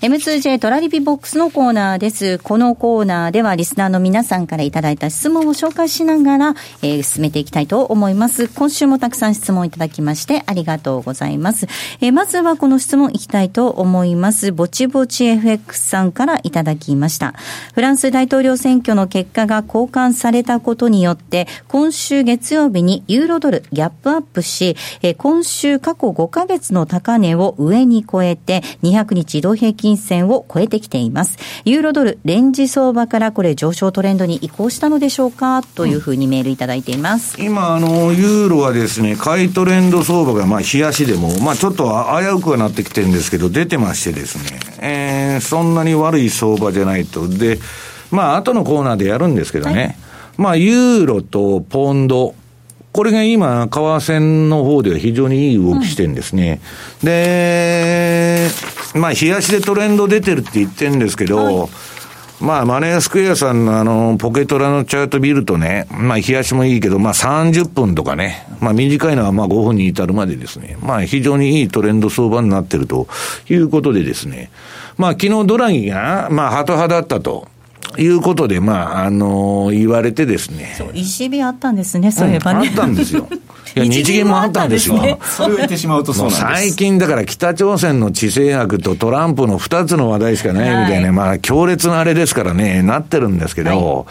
[0.02, 2.38] M2J トラリピボックスのコーナーです。
[2.38, 8.48] このコーナーではリスナーの皆さんからいただいた質問を紹介しながら、えー、進めていきたいと思います。
[8.48, 11.68] 今週もたくさん質問いただきましてありがとうございます。
[12.00, 14.54] えー、まずはこの質問いきたいと思います。
[14.54, 17.34] ぼちぼち FX さんからいただきました。
[17.74, 31.40] フランス大統領選挙の結果が交換されたことによって、今週月曜日にユーロドルギャップアップし、えー、今週過去5ヶ月の高値を上に超えて、200日移動平均金線を超えてきています。
[31.66, 35.64] ユーロドル、レンジ相場からこれ上昇トレンドに移行したのでしょうか？
[35.64, 37.42] というふうにメールいただいています。
[37.42, 41.86] 今、あの、ユーロはですね、買いトレンド相場が、まあ、冷やしでも、まあ、ちょっと
[42.22, 47.28] 危うくはなってきてるんですけど、出てましてですね、えー、そんなに悪い相場じゃないと。
[47.28, 47.58] で、
[48.12, 49.96] まあ、後のコーナーでやるんですけどね、はい、
[50.38, 52.36] まあ、ユーロとポンド、
[52.92, 56.60] これが今、為替の方では非常にいい動きしてるんですね。
[57.02, 58.50] うん、で、
[58.96, 61.70] まあ、冷やしでトレンド出てるって言ってるんですけど、はい、
[62.40, 73.08] まあ、マネースクエアさんのあの、ポケトラのチャート見るとね、まあ、冷やしもいいけど、まあ、30分とかね、まあ、短いのはまあ、5分に至るまでですね、まあ、非常にいいトレンド相場になってると
[73.50, 74.52] いうことでですね、
[74.98, 77.48] まあ、昨日ドラギが、まあ、ハト派だったと。
[77.98, 80.76] いうことで、まあ、あのー、言われてですね。
[80.78, 82.60] そう、ECB あったんですね、そういえばね。
[82.60, 83.28] うん、あったんですよ。
[83.76, 84.98] いや、日銀もあったんですよ。
[85.22, 86.42] それを言ってしまうとそうなんです。
[86.42, 94.06] 最近だから北朝鮮の地政学とトランプの二つの話題しかないみたいな、はい、まあ強烈なあれですからね、なってるんですけど、はい、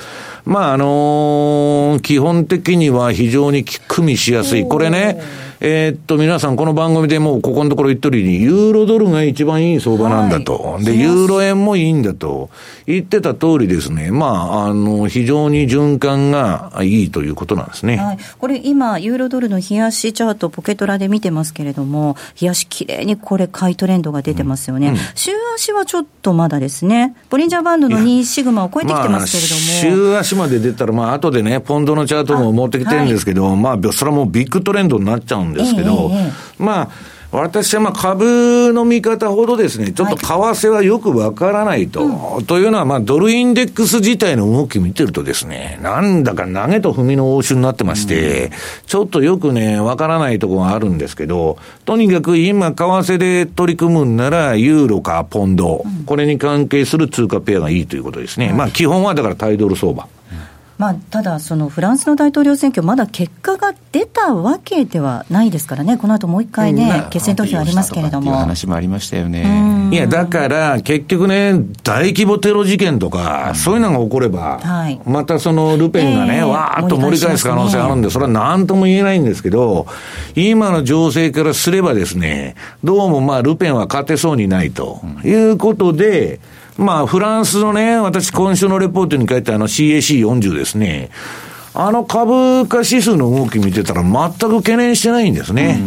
[0.44, 4.64] まああのー、基本的には非常に組みしやすい。
[4.66, 5.20] これね、
[5.60, 10.56] えー、っと、皆さんこの番組でもうここのところ言っとるように、ユーロドルが一番いい相場なんだと。
[10.56, 12.50] はい、で、ユーロ円もいいんだと。
[12.86, 14.12] 言ってた通りですね。
[14.12, 17.96] まあ、あの、非常に循環がいいということなんですね。
[17.96, 18.18] はい。
[18.38, 24.88] これ今、ユーロドルの冷やしチャート、ポケトラで見てますけれども、冷やしきれいにこれ買いトレンドが出てますよね。
[24.88, 27.16] うんうん、週足はちょっとまだですね。
[27.30, 30.12] ボリンジャーバンドの2シグマを超えてきてますけれども。
[30.12, 36.90] まあ、週足まで出たら、まあ、後でね、ポンドのチャートも持ってきてるんですけど、はい、まあ、それはもうビッグトレンドになっちゃうんですけど、えー、まあ、
[37.30, 42.00] 私はまあ株の見方ほどですね、ちょっと為替はよくわからないと。
[42.06, 48.50] はい、というのは、まあドルインデックス自体の動き見てるとですね、なんだか投げと踏みの応酬になってまして、うん、
[48.86, 58.54] ちょっとよくね、わからないところがあるんですけど、とにかく今、為替で取り組むんなら、ユーロかポンド、うん、これに関係する通貨ペアがいいということですね。
[58.54, 60.08] まあ基本はだからタイドル相場。
[60.78, 68.36] まあ、ただ、そのフランスの大統領選挙、まだ結果が出たわけではないですからね、この後もう一回ね、決選投票ありますけれども。
[68.36, 69.90] 話もありましたよね。
[69.90, 79.88] いや、だから、結局ね、大規模テロ事件とか、そういうのが起これば、はい、またそのルペンがね、わーっと盛り返す可能性あるんで、それはなんとも言えないんですけど、
[80.36, 91.10] 今の情勢からすればですね、どうもまあ、ルペンは勝てそうにないということで、うんまあ、フランスのね、私今週のレポートに書いたあの CAC40 ですね。
[91.74, 95.80] あの株価指数の動き見てたら全く懸念してないんですね。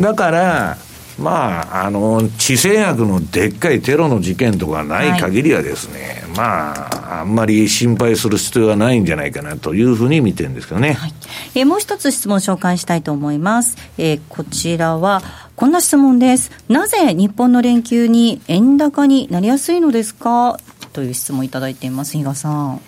[0.00, 0.78] だから、
[1.18, 10.94] まあ、あの、地政学のでっかいテロの事件とかない限りはですね、はい、まあ、あんまり心配する必要はないんじゃないかなというふうに見てるんですけどね。
[10.94, 11.14] はい、
[11.54, 13.76] えー、もう一つ質問紹介したいと思います。
[13.98, 15.22] えー、こちらは、
[15.60, 16.50] こんな質問です。
[16.70, 20.58] なぜ日本の連休に円高になりやすいのですか？
[20.94, 22.80] という質問をいただいています、比嘉さん。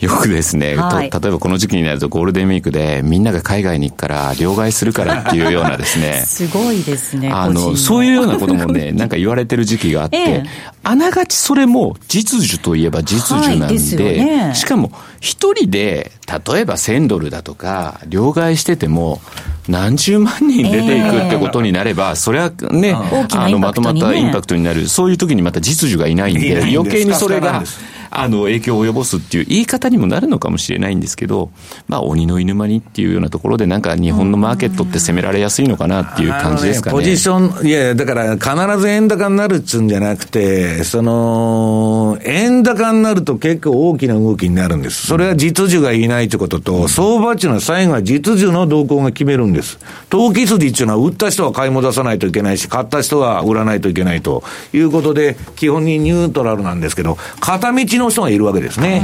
[0.00, 6.22] よくですね、はい、例えばこの時期になるとゴールデンウィークでみんなが海外に行くから両替するからっていうようなですね。
[6.26, 7.30] すごいですね。
[7.32, 10.44] あの、そういうようなこともね、 なんか言われてる時期があって、ええ、
[10.84, 19.20] あながちそれも実需といえば実需なんで、はいね、しかも一人で、例えば1000ドルだとか、両替してても、
[19.66, 22.94] 何十万人出ていくってことになれば、えー、それはね、
[23.32, 24.88] あの、まとまったインパクトになる。
[24.88, 27.64] そういう時にまた実需がいないんで、余計にそれが、
[28.10, 31.50] あの、影響を及ぼすっていう言い方にもなるのかもしれないんですけど、
[31.88, 36.96] まあ、鬼の犬間にっていうようなところで、なんか日本のマーケットって攻められやすいのかなっていう感じですかね。
[36.96, 45.06] ねポジション、いや、だから必ず円高になるっつうんじゃなくて、その、円高になると結構大きな動きになるんです。
[45.06, 49.78] それは実需がいないってことと、相場っていうのは最後は実需の動向が決めるんです。
[50.08, 54.42] 投機筋っていうのは売った人は買い戻さないといけないし、買った人は売らないといけないと
[54.72, 59.00] いうことで、基本にニュートラルなんですけど、片道の人がいるわけですね。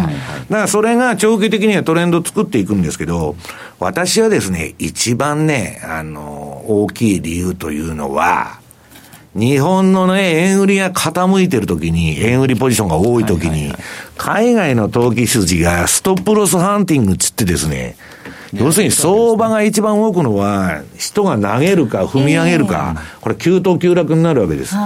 [0.48, 3.36] だからそれが長期的にはトレンドを作っていくんですけど、
[3.78, 8.60] 私はですね、一番ね、あの、大きい理由というのは、
[9.34, 13.72] 日本のね、円売りが傾いてるときに、円売りポジションが多いときに、
[14.16, 17.96] 海外の投機筋がストップロスハンティングつってですね、
[18.54, 24.74] 要するに相場が一番動くのは、人が投げるか踏み上げるか、これ急騰急落になるわけです。
[24.74, 24.80] だ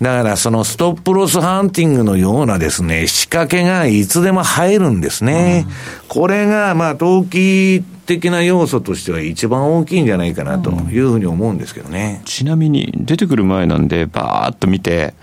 [0.00, 5.66] からそのストップロスハンティングのようなですね、仕掛けがいつでも入るんですね。
[6.08, 12.22] これが、まあ、投機的な要素としては一番大きいんじゃないかなというふうに思うんですけどね。
[12.24, 15.14] ちなみに、出てくる前なんで、ばーっと見て、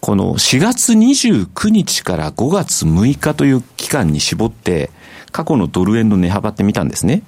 [0.00, 4.90] この4月29日から5月6日という期間に絞って、
[5.30, 7.22] 過去のドル円の値幅って見たんですね。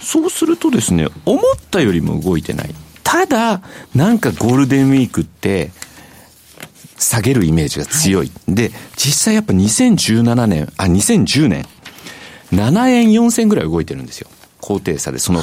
[0.00, 2.74] そうするとですね、思ったよりも動いてない。
[3.02, 3.62] ただ、
[3.94, 5.70] なんかゴールデンウィークって、
[6.98, 8.30] 下げるイメージが強い。
[8.46, 11.66] はい、で、実際やっぱ2017年、あ、2010年、
[12.52, 14.28] 7円4銭ぐらい動いてるんですよ。
[14.60, 15.40] 高低差で、その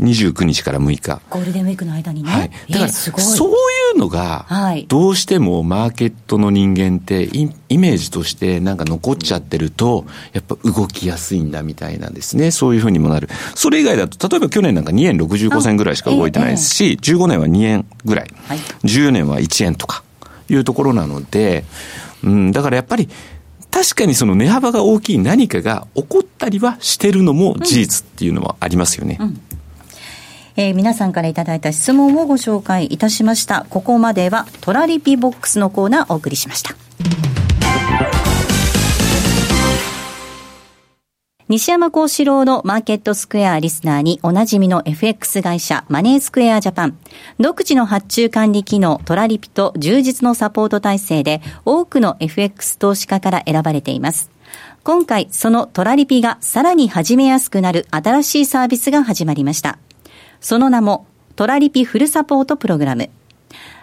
[0.00, 1.22] 29日から6日。
[1.30, 2.30] ゴールデンウィークの間にね。
[2.30, 2.50] はい。
[2.70, 3.54] だから、そうい
[3.96, 4.46] うのが、
[4.88, 12.50] どうしてもマーケットの人間ってイ、イメージとしてなんか残っちゃってると、やっぱ動きやすいんだみたいなんですね。
[12.50, 13.28] そういうふうにもなる。
[13.54, 20.04] それ以外だと、例えば去年なんか2円65銭ぐらいしか動いてないですし、15年は2円ぐらい、はい、14年は1円とか
[20.48, 21.64] いうところなので、
[22.22, 23.08] うん、だからやっぱり、
[23.70, 29.18] 確かにその値幅が大きい何かが起こったりはしてるのも事実っていうのはありますよね。
[29.20, 29.40] うんうん
[30.56, 33.66] えー、皆さんからいただいた質問をご紹介いたしました。
[33.70, 36.74] ここまではトラリピボックスのコーナーをお送りしました。
[41.48, 46.98] 西山幸四郎のマーケットスクエアリスナーにおなじみの FX 会社マネースクエアジャパン。
[47.38, 54.30] 独自の発注管理機能トラリピと充実のサポート体制で多くの FX 投資家から選ばれています。
[54.82, 59.78] 今回そのトラリピがさらに始めやすくなる新しいサービスが始まりました。
[60.46, 63.10] その名もトラリピフルサポートプログラム。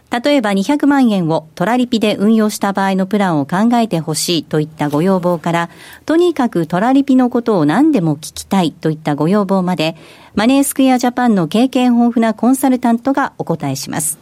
[0.10, 5.70] 例えば200万円をトラリピで運用した場合のプランを考えてほしいといったご要望から、
[6.06, 9.98] とにかくトラリピのことを何でも聞きたいといったご要望まで、
[10.36, 14.18] マネースクエアジャパンの経験豊富なコンサルタントがお答えします。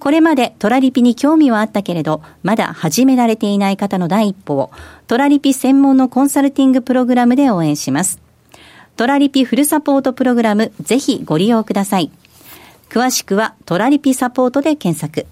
[0.00, 4.72] これまでトラリピに興味はあったけれど、まだ始められていない方の第一歩を、
[5.06, 8.25] トラリピ専門のコンサルティングプログラムで応援します。
[8.96, 12.10] トラリピフルサポートプログラム、ぜひご利用ください。
[12.88, 15.26] 詳しくはトラリピサポートで検索。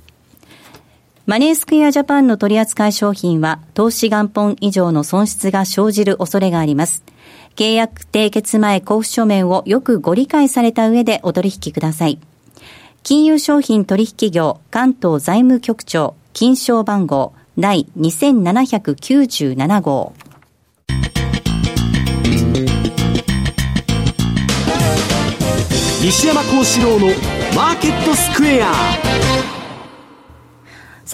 [1.25, 7.03] マネースクエアジャパンの取扱い商品は、投資元本以上の損失が生じる恐れがあります。
[7.57, 12.19] 契約締結前交付書面をよくご理解された上でお取引ください。
[13.03, 20.13] 金融商品取引業関東財務局長金賞番号第2797号。
[26.05, 27.07] 西山幸四郎の
[27.57, 29.64] マーケットスクエア。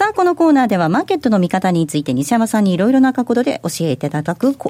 [0.01, 4.67] さあ、このコーナーではマーケットの見方について西山さんにいろいろな角度で教えていただく、 教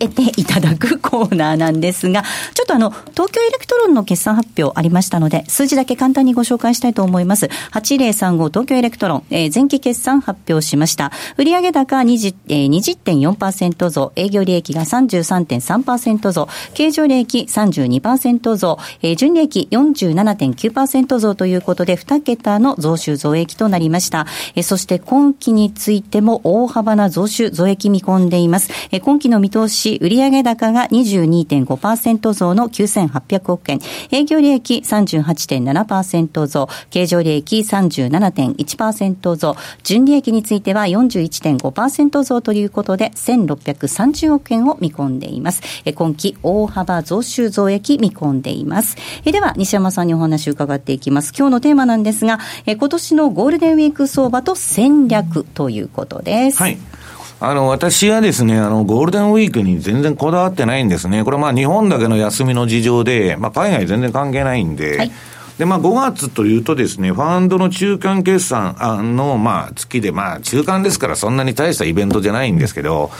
[0.00, 2.22] えていただくコーナーなんですが、
[2.54, 7.46] ちょっとあの、東京エレクトロンの決算発表ありましたので、数字だけ簡単にご紹介したいと思います。
[7.72, 11.10] 8035東京エレクトロン、えー、前期決算発表しました。
[11.36, 24.28] 売上高20、えー、20.4%増、営業利益が33.3%増、経常利益32%増、えー、純利益47.9%増ということで、2桁の増収増益となりました。
[24.62, 28.70] そして今期についても大幅な増収増益見込んでいます。
[29.02, 33.80] 今期の見通し、売上高が22.5%増の9800億円、
[34.10, 45.62] 営業利益38.7%増、経常利益37.1%増、純利益については41.5%増ということで1630億円を見込んでいます。
[45.94, 48.96] 今期大幅増収増益見込んでいます。
[49.24, 51.32] では西山さんにお話を伺っていきます。
[51.36, 56.58] 今日のテーマなんですが、今年のゴールデンウィーク相場と戦略ということです。
[56.58, 56.78] はい。
[57.42, 61.24] あの、私はですね、あの、ゴールデンウィークに全然こだわってないんですね。
[61.24, 65.12] これまあ日本だけの休みの事情で、まあ海外全然関係ないんで、はい
[65.60, 68.74] で、まあ、5月というとですね、ファンドの中間決算
[69.14, 73.10] の、まあ、月で、まあ、中間ですからそんなに大したイベントじゃないんですけど、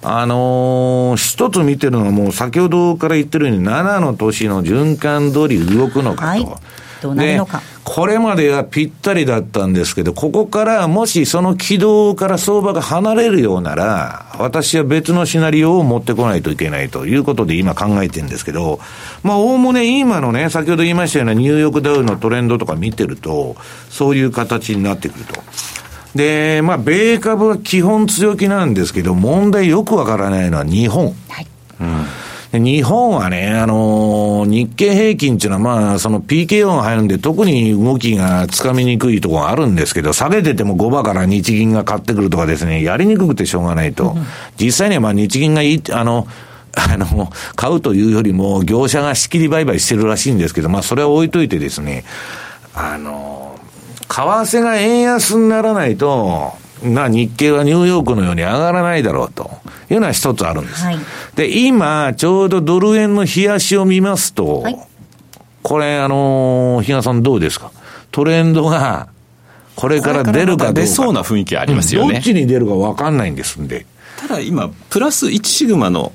[0.00, 6.26] あのー、一つ見てるのはもう先ほどから言ってるように7の年の循環通り動くのかと。
[6.26, 6.46] はい
[7.02, 7.60] どうなるのか。
[7.82, 18.78] これまではぴったりだったんですけど、ここからもしその軌道から相場が離れるようなら、私は別のシナリオを持ってこないといけないということで今考えてるんですけど、
[19.24, 23.56] まあ、おおむね今のね、先ほど言いましたようなニューヨークダウのトレンドとか見てると、
[23.90, 25.42] そういう形になってくると。
[26.14, 31.14] で、まあ、米株は基本強気なんですけど、問題よくわからないのは日本。
[31.28, 31.46] はい。
[31.80, 32.06] うん
[32.58, 44.16] 日本はね、あのー、日経平均っていうのはまあ、その PKO が入るんで、特に動きがつかみにくいところがあるんですけど、下げてても5番から日銀が買ってくるとかですね、やりにくくてしょうがないと。
[44.60, 46.26] 実際にはまあ日銀がいい、あの、
[46.76, 52.04] あの、買うというよりも、業者が仕切り売買してるらしいんですけど、まあ、それは置いといてですね、
[52.74, 53.58] あの、
[54.08, 56.52] 為替が円安にならないと、
[56.82, 59.50] な日経はニューヨークのように上がらないだろうと
[59.90, 60.84] いうのは一つあるんです。
[60.84, 60.98] はい、
[61.34, 64.78] で、今、ちょうどドル円の冷やしを見ますと、はい、
[65.62, 67.70] これ、あのー、比嘉さんどうですか？
[68.10, 69.08] トレンドが、
[69.76, 70.80] これから出るかどうか。
[70.80, 72.14] 出そうな雰囲気ありますよね。
[72.14, 73.86] どっちに出るか分かんないんですんで。
[74.18, 76.12] ただ今、プラス1シグマの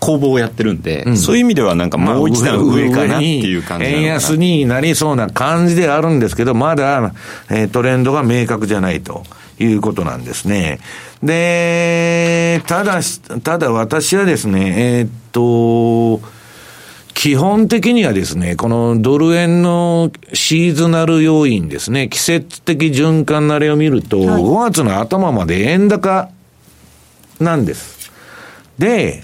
[0.00, 7.14] 攻防をやってるんで、うん、そういう意味ではなんかもう一段上かなっていう感じ円安になりそうな感じであるんですけど、まだ、
[7.50, 9.24] えー、トレンドが明確じゃないと。
[9.58, 10.80] いうことなんですね。
[11.22, 13.00] で、ただ、
[13.42, 16.20] ただ私はですね、えー、っと、
[17.14, 26.28] 基本的にはですね、このドル円のシーズナル要因ですね、季節的循環慣れを見ると、はい、5月の頭まで円高
[27.40, 28.12] なんです。
[28.78, 29.22] で、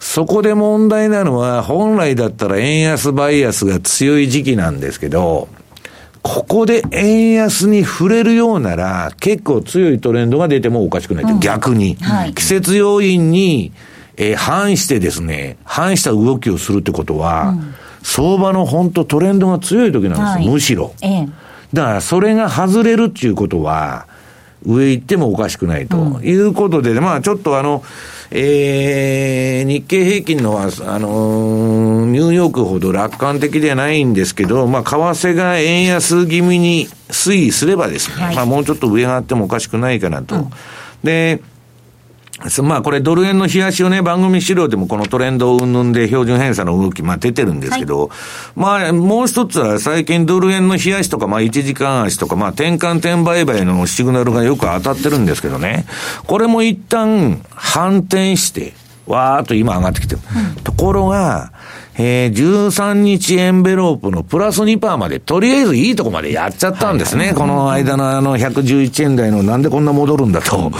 [0.00, 5.48] そこで問題なのは、本来だったら円安バイアスが強い時期なんですけど、
[6.24, 13.72] ここで円安に触れるようなら、結構強いトレンドが出てもおかしくないと、うん、逆に、はい、季節要因に、
[14.16, 20.94] えー、反してですね、反した動きをするってことは、うん、相場の本当トレンドが強い時なんですよ、はい、むしろ。
[21.02, 21.28] ええ、
[21.74, 24.06] だから、それが外れるっていうことは、
[24.64, 27.84] 上行ってもおかしくないということで、うん、まあちょっとあの、
[28.36, 30.66] えー、日経平均のは、あ
[30.98, 40.34] のー、ニューヨークほど楽観的ではないんですけど、まあ、為替が円安気味に推移すればですね、はい、まあ、もうちょっと上があってもおかしくないかなと。
[40.34, 40.50] うん、
[41.04, 41.42] で、
[42.62, 48.10] まあこれドル円の冷やしをね、番組資料でもこのトレンド云々で標準偏差の動き、まあ出てるんですけど、はい、
[48.54, 55.86] まあもう一つは最近ドル円の冷やしとか、まあ1時間足とか、まあ転換転売買のシグナルがよく当たってるんですけどね、
[56.26, 58.74] これも一旦反転して、
[59.06, 60.20] わーっと今上がってきてる。
[60.56, 61.52] うん、ところが、
[61.96, 67.34] えー、13日エンベロープのプラス2%まで、とりあえずいいとこまでやっちゃったんですね。
[67.34, 70.72] この間のあの111円台のなんでこんな戻るんだと。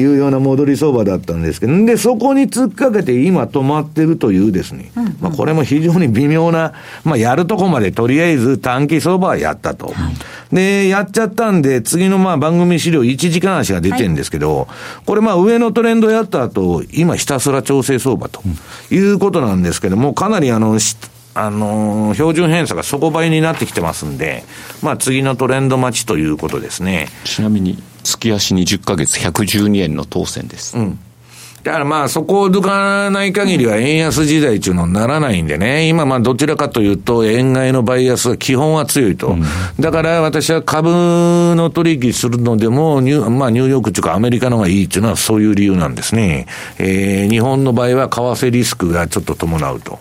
[0.00, 6.74] いうような戻り相場だったんですけど、で、そこに突っかけて今止まってるというですね、まあこれも非常に微妙な、
[7.04, 9.94] まあやるとこまでとりあえず短期相場はやったと。
[10.52, 14.68] で、やっちゃったんで、次のまあ番組資料1時間足が出てるんですけど、
[15.04, 18.42] これまあ上のトレンドやった後、今ひたすら調整相場と
[18.90, 20.78] いうことなんですけども、かなりあの、
[21.34, 24.44] あのー、標準偏差が底倍になってきてますんで、
[24.82, 27.08] まあ次のトレンド待ちということですね。
[27.24, 30.78] ちなみに、月足20ヶ月112円の当選です。
[30.78, 30.98] うん。
[31.66, 39.30] だからまあそこを抜かない限りは円安時代っていうのにならないんでね、今まあどちらかというと円買いのバイアスは基本は強いと。
[39.30, 39.42] うん、
[39.80, 40.90] だから私は株
[41.56, 46.46] の取引するのでもニュ、まあニューヨークというかアメリカの方がいいっていうのはそういう理由なんですね。
[46.78, 49.98] えー、日本の場合は為替リスクがちょっと伴うと。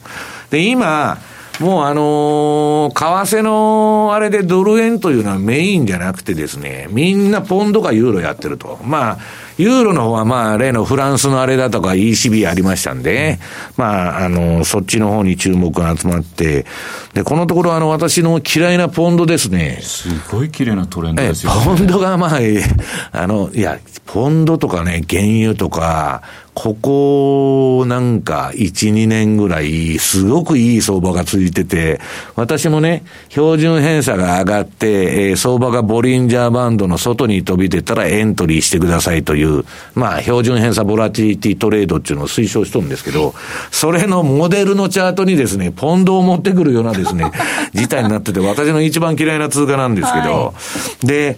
[0.51, 1.18] で、今、
[1.59, 8.78] もうあのー、為替のあれでドル円というのはメインじゃなくてですね、みんなポンドかユーロやってると。
[8.84, 9.18] まあ、
[9.58, 13.39] ユーロの方はまあ、例のフランスのあれだとか ECB ありましたんで、
[13.78, 16.66] まあ、あの、そっちの方に注目が集まって、
[17.14, 19.80] で、このところあの、私の嫌いなポンドですね。
[19.82, 22.39] すごい綺麗なトレンドですよ、ね、ポンドがまあ、
[23.12, 26.22] あの、いや、ポンドとかね、原油とか、
[26.56, 31.99] ここなんか1、2年ぐらい、すごくいい相場が続いてて、
[32.36, 39.45] 私もね、標準偏差が上がって、えー、相場がボリンジャーバンドの外に飛び出たらエントリーしてくださいという、
[39.93, 43.34] まあ、標準偏差ボラティリティトレードっていうのを推奨しとるんですけど、
[43.72, 47.32] それのモデルのチャートにですね、ポンドを持ってくるようなですね、
[47.74, 50.54] 事態になってて、私の一番嫌いな通貨なんですけど、は
[51.04, 51.38] い、で、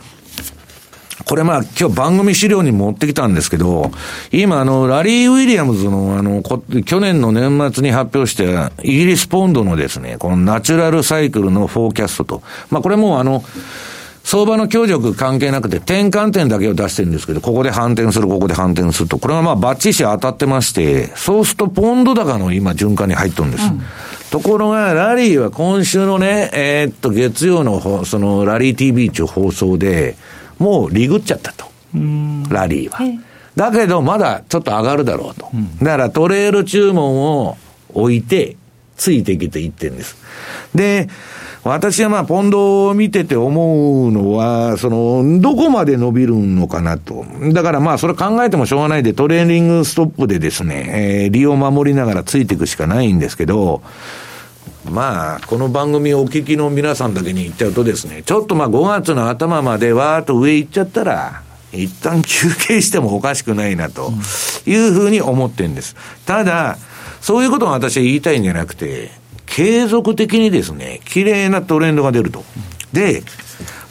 [1.28, 3.92] これまあ今日番組資料に持ってきたんですけど、
[4.32, 6.42] 今あの、ラリー・ウィリアムズのあの、
[6.84, 12.44] 去年の年末に発表したイギリスポンドのですね、このナチュラルサイクルのフォーキャストと。
[12.70, 13.44] まあこれもあの、
[14.28, 23.64] 相場の強力関係なくて転換点だけを出してるんですけど、ここで反転する、ここで反転すると、これはまあバッチシ当たってまして、そうするとポンド高の今循環に入っとるんです。
[23.64, 23.82] うん、
[24.30, 30.18] ところが、ラリーは今週のね、えー、っと、月曜のそのラリー TV 中放送で、
[30.60, 31.64] もうリグっちゃったと。
[32.50, 33.00] ラリーは。
[33.56, 35.50] だけど、まだちょっと上がるだろうと。
[35.82, 37.16] だからトレール注文
[37.46, 37.56] を
[37.94, 38.58] 置いて、
[38.98, 40.18] ついてきていってるんです。
[40.76, 41.08] で、
[41.64, 47.26] 私はまあ、ポンドを見てて思うのは、その、どこまで伸びるのかなと。
[47.52, 53.82] だからまあ、それ考えてもしょうがないで、トレーニングストップでですね、えー、利を守りながらついていくしかないんですけど、
[54.90, 61.42] まあ、この番組をお聞きの皆さんだけに言っちゃうとですね、ちょっとまあ5月の頭までわーっと上行っちゃったら、
[61.74, 64.12] 一旦休憩してもおかしくないなと
[64.66, 65.96] いうふうに思ってるんです。
[66.26, 66.78] ただ、
[67.20, 69.12] そういうことが私は言いたいんじゃなくて、
[69.48, 72.46] 継続的にですね、綺麗なトレンドが出ると。
[72.94, 73.24] で、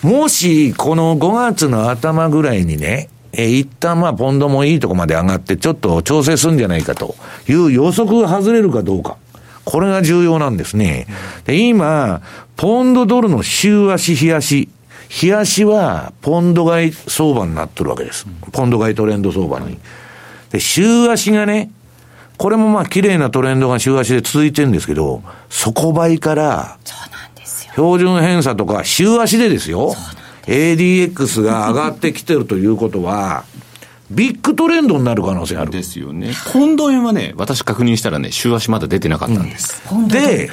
[0.03, 7.17] もし、この5月の頭ぐらいにね、え一旦まあ、ポンドもいいとこまで上がって、ちょっと調整するんじゃないかと
[7.49, 9.17] いう予測が外れるかどうか。
[9.65, 11.07] これが重要なんですね。
[11.45, 12.23] で、今、
[12.57, 14.69] ポンドドルの週足、日足。
[15.09, 18.27] 日足は、ポンド買い相場になってるわけです。
[18.53, 19.79] ポンド買いトレンド相場に。
[20.51, 21.71] で、週足がね、
[22.37, 26.79] これもまあ綺麗なトレンドが週足で続いてるんですけど、底倍から、
[27.73, 29.95] 標準偏差とか週足でですよ。
[30.47, 33.45] ADX が上がってきてるということは、
[34.11, 35.71] ビッグトレンドになる可能性ある。
[35.71, 36.33] ですよね。
[36.53, 39.83] ポンド円はね、私確認したらね、週足まだ出てなかったんです。
[39.93, 40.51] うん、で、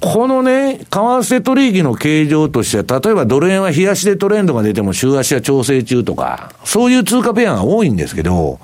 [0.00, 8.58] このね、為替取引の形状としては、例えばドル円は日足でトレンドが出ても週足は調整中とか、そういう通貨ペアが多いんですけど、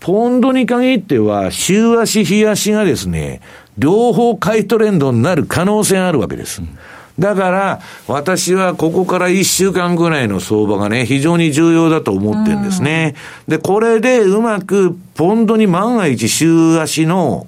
[0.00, 3.40] ポンドに限っては、週足、日足がですね、
[3.78, 6.62] 両方買いトレンドになる可能性があるわけです。
[6.62, 6.78] うん
[7.18, 13.14] だから、私はここから1週間ぐらいの相場がね、非常に重要だと思ってるんですね。
[13.46, 17.46] で、これでうまく、ポンドに万が一週足の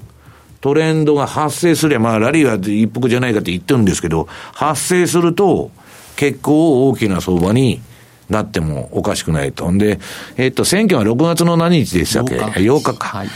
[0.61, 5.71] トレンドが発生すれば、まあ、ラリーは一服じゃないかって言ってるんですけど、発生すると、
[6.17, 7.81] 結構大きな相場に
[8.29, 9.71] なってもおかしくないと。
[9.71, 9.99] んで、
[10.37, 13.09] えっと、選挙は6月の何日でしたっけ ?8 日 ,8 日か。
[13.19, 13.29] はい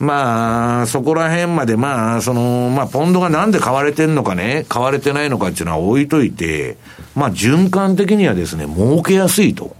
[0.00, 6.78] まあ、そこら辺まで、まあ、その、まあ、ポンドがなんで買われてんのかね、買われてないのかっていうのは置いといて、
[7.14, 9.76] まあ、循環的にはですね、儲けやすいと。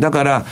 [0.00, 0.46] だから、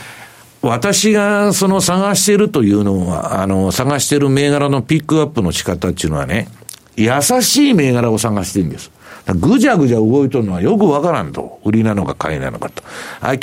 [0.61, 6.47] 私がその探しているというのは、あの、探している銘柄のピックアップの仕方っていうのはね、
[6.95, 8.91] 優しい銘柄を探してるんです。
[9.33, 11.59] ぐじゃぐじゃ動いとるのはよくわからんと。
[11.65, 12.83] 売りなのか買いなのかと。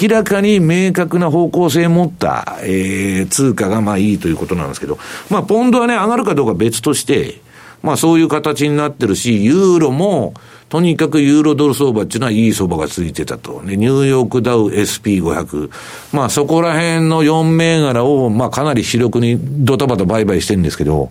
[0.02, 4.98] 明らかに明確な方向性を持った、えー、通貨がまあいいということなんですけど、
[5.30, 7.40] まあポンドはね、上がるかどうか別として、
[7.82, 10.34] まあそういう形になってるし、ユーロも、
[10.70, 13.62] とにかくユーロドル相場っていうのはいい相場が続いてたと。
[13.64, 15.70] で、ニューヨークダウ SP500。
[16.12, 21.10] まあそこら辺の4銘柄を、まあかなり主力にドタバタ売買してるんですけど、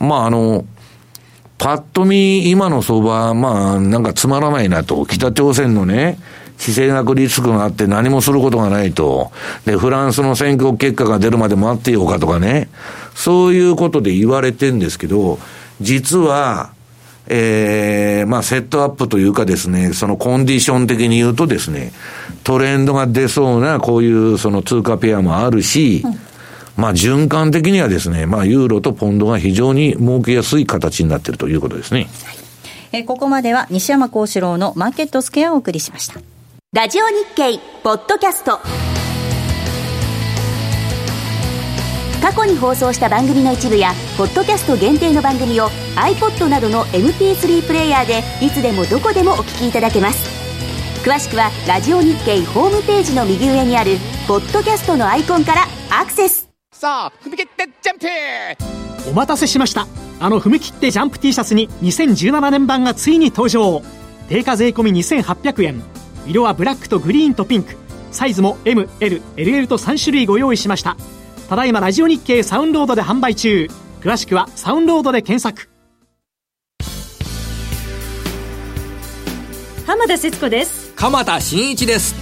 [0.00, 0.64] まああの、
[1.58, 5.06] パッと見、今の相場、まあ、なんかつまらないなと。
[5.06, 6.18] 北朝鮮のね、
[6.58, 9.32] 地政学リスクがあって何もすることがないと。
[9.64, 12.68] で、フランスの選挙結果が出るまで待ってようかとかね。
[13.14, 15.38] そういうことで言われてんですけど、
[15.80, 16.72] 実は、
[17.28, 21.92] ええー、まあ、セットアップというかですね、そのコンディション的に言うとですね、
[22.42, 26.31] トレンドが出そうな、こういうその通貨ペアもあるし、うん
[26.76, 32.08] まあ循環的にはですね、まあユーロとポンドが非常に儲けやすい形になっているということですね。
[32.92, 36.20] えー、ここまでは西山幸四郎のマーケットスケアをお送りしました。
[36.72, 38.60] ラジオ日経ポッドキャスト。
[42.22, 50.30] 過去に放送した番組の一部やポッドキャスト限定の番組を iPod などの MP3 プレイヤーでいつでもどこでもお聞きいただけます
[51.04, 53.96] 詳しくはラジオ日経ホームページの右上にある
[54.28, 56.41] ポッドキャストのアイコンからアクセス
[56.82, 59.08] さあ踏み切ってジャンプ！
[59.08, 59.86] お待たせしました。
[60.18, 63.82] あの踏み切ってジャンプ T シャツに2017年版がついに登場。
[64.28, 65.80] 定価税込2800円。
[66.26, 67.76] 色はブラックとグリーンとピンク。
[68.10, 70.96] サイズも MLLL と3種類ご用意しました。
[71.48, 73.68] ただいまラジオ日経サウンロードで販売中。
[74.00, 75.70] 詳しくはサウンロードで検索。
[79.86, 80.92] 浜田節子です。
[80.96, 82.21] 鎌田新一です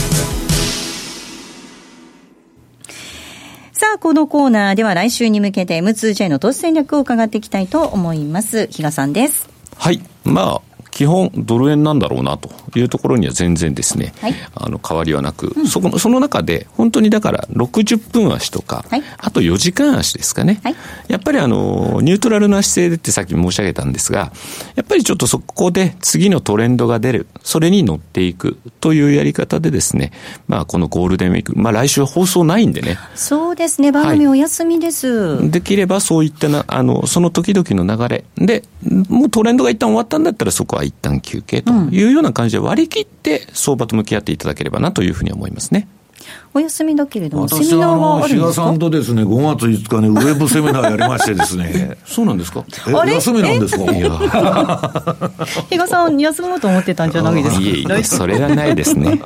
[3.81, 8.67] さあ、このコーナーでは来週に向けて M2J の投資戦略を伺っていきたいと思います。
[8.67, 9.49] 比嘉さんです。
[9.75, 9.99] はい。
[10.23, 10.61] まあ、
[10.91, 20.75] 基本ドル円なんだろうなというところには全然ですね、はい、あの変わりはなく、うん、そこのその中で本当にだから60分足とか、はい、あと4時間足ですかね、はい、
[21.07, 24.31] やっぱりあのニュートラルな姿勢でってさっき申し上げたんですが
[24.75, 30.11] やっぱりちょっとそこで次のトレンドが出るそれに乗っていくというやり方でですね
[30.47, 32.97] まあこのゴールデンウィークまあ来週放送ないんでね。
[33.15, 33.91] そうですね。
[33.91, 38.23] 番組お休みです、できればそういったなあのその時々の流れ。
[38.37, 38.63] で
[39.09, 45.87] もうトレンドが一旦終わったんだったらそこは一旦休憩というような感じで割り切って相場と向き合っていただければなというふうに思いますね。
[46.53, 48.53] お休みだけれども、セミナーはあるんですか？
[48.53, 51.97] さんとですね、5月5日にウェブセミナーやりましてですね。
[52.05, 52.65] そうなんですか？
[52.93, 53.13] あれ？
[53.13, 53.91] 休みなんですか？
[53.93, 54.09] いや。
[55.69, 57.61] 比嘉さん、休もうと思ってたんじゃないですか？
[57.61, 59.21] いえいえ、それはないですね。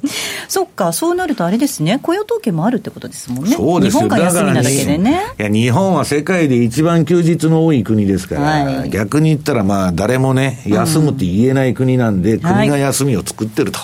[0.48, 3.50] そっか、そうなるとあれですね、雇用統計もあるってことですもんね。
[3.54, 5.20] そうです日本が休みなだけでね。
[5.38, 13.78] いや、日本は世界で一番休日の多い国ですから、はい、逆に言ったらまあ、誰もね、休むって言えない国なんで、うん、国が休みを作ってると。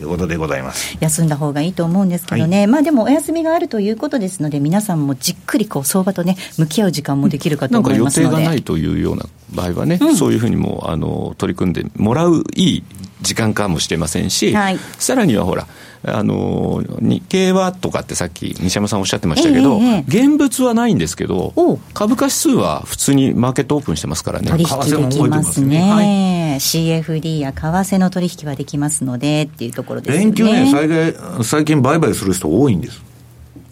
[0.00, 0.98] いうことでございます。
[1.00, 8.32] 休んだ方がいいと思うんですけどね、はい、まあでもお休みがあるということですので、皆さんもじっくりこう相場とね、向き合う時間もできるかと思いますので。
[8.34, 12.84] なんか予定がないというような場合はね、うん、そういうふうにもあの取り組んでもらういい
[13.22, 15.66] 時間かもしれませんし、はい、さらにはほら、
[16.04, 21.54] あの日経はとかってさっき西山さんおっしゃってましたけど、えー、現物はないんですけど、
[21.94, 24.50] 株価指数は普通にマーケットオープンしてますからね。
[24.50, 25.80] 取引できますね。
[25.80, 26.06] はい、
[26.56, 30.24] CFD や為替の取引はできますのでっていうところですね。
[30.24, 33.11] 連休ね、最近売買する人多いんです。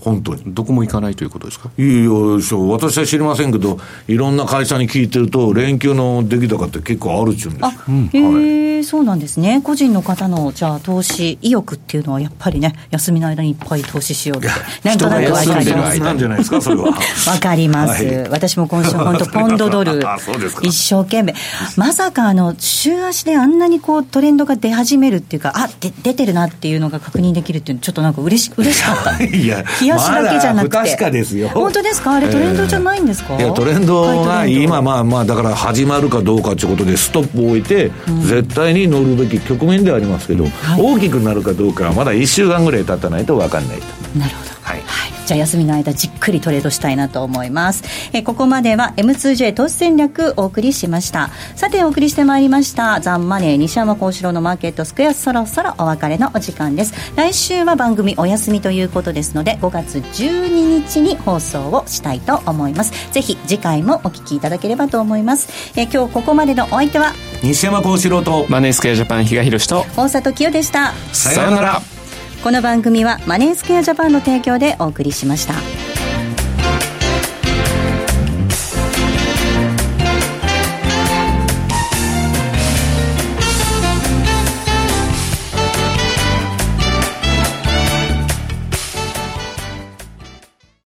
[0.00, 0.42] 本当に。
[0.46, 1.70] どこも行かないということですか？
[1.78, 3.78] いやいや、私は知りませんけど、
[4.08, 9.60] いろんな会社に聞いてると、連休の出来高って結構あるっちゅうんですあ、うん、へえ、はい、そうなんですね。
[9.62, 14.48] 個人の方の、じゃあ、投資意欲っていうのは、やっぱりね、休みの間にいっぱい投資しようって、
[14.82, 16.00] なんとなく分かります。
[16.00, 16.84] なんじゃないですか、それは。
[17.28, 18.04] わかります。
[18.04, 20.00] はい、私も今週、本当ポンドドル、
[20.62, 21.34] 一生懸命。
[21.76, 29.22] まさか、あの、週足であんなにこう、トレンドが出始めるっていうか、あ、で出てるなっていうのが確認できるっていうの、ちょっとなんか嬉し嬉しかった。
[29.24, 29.64] いや、
[29.96, 30.76] だけじゃなくて。
[30.76, 31.48] ま、確かですよ。
[31.50, 32.12] 本当ですか？
[32.12, 43.84] あれトレンドじゃないんですか、えー、いや、トレンドが今、まあまあ、だから始まるかどうかということで、ストップを置いて、うん、絶対に乗るべき局面ではありますけど、はい、大きくなるかどうかはまだ1週間ぐらい経たないと分かんないと。
[44.18, 44.50] なるほど。
[44.62, 47.84] はい、はいじゃあ休みの間じっくりトレードしたいなと思います。
[48.12, 51.30] えここまでは M2J 投資戦略お送りしました。
[51.54, 57.12] さてお送りしてまいりましたザンマネー西山幸四郎のマーケットスクエアそろそろお別れのお時間です。
[57.14, 63.12] 来週は番組お休みということですので5月12日に放送をしたいと思います。
[63.12, 65.48] ぜひ次回もお聞きいただければと思います。
[65.76, 67.12] え今日ここまでのお相手は
[67.44, 70.92] 西山幸四郎とマネースクエアジャパン比嘉宏と大里清でした。
[71.12, 71.99] さようなら。
[72.42, 75.89] この番組はマネースクエアジャパンの提供でお送りしました。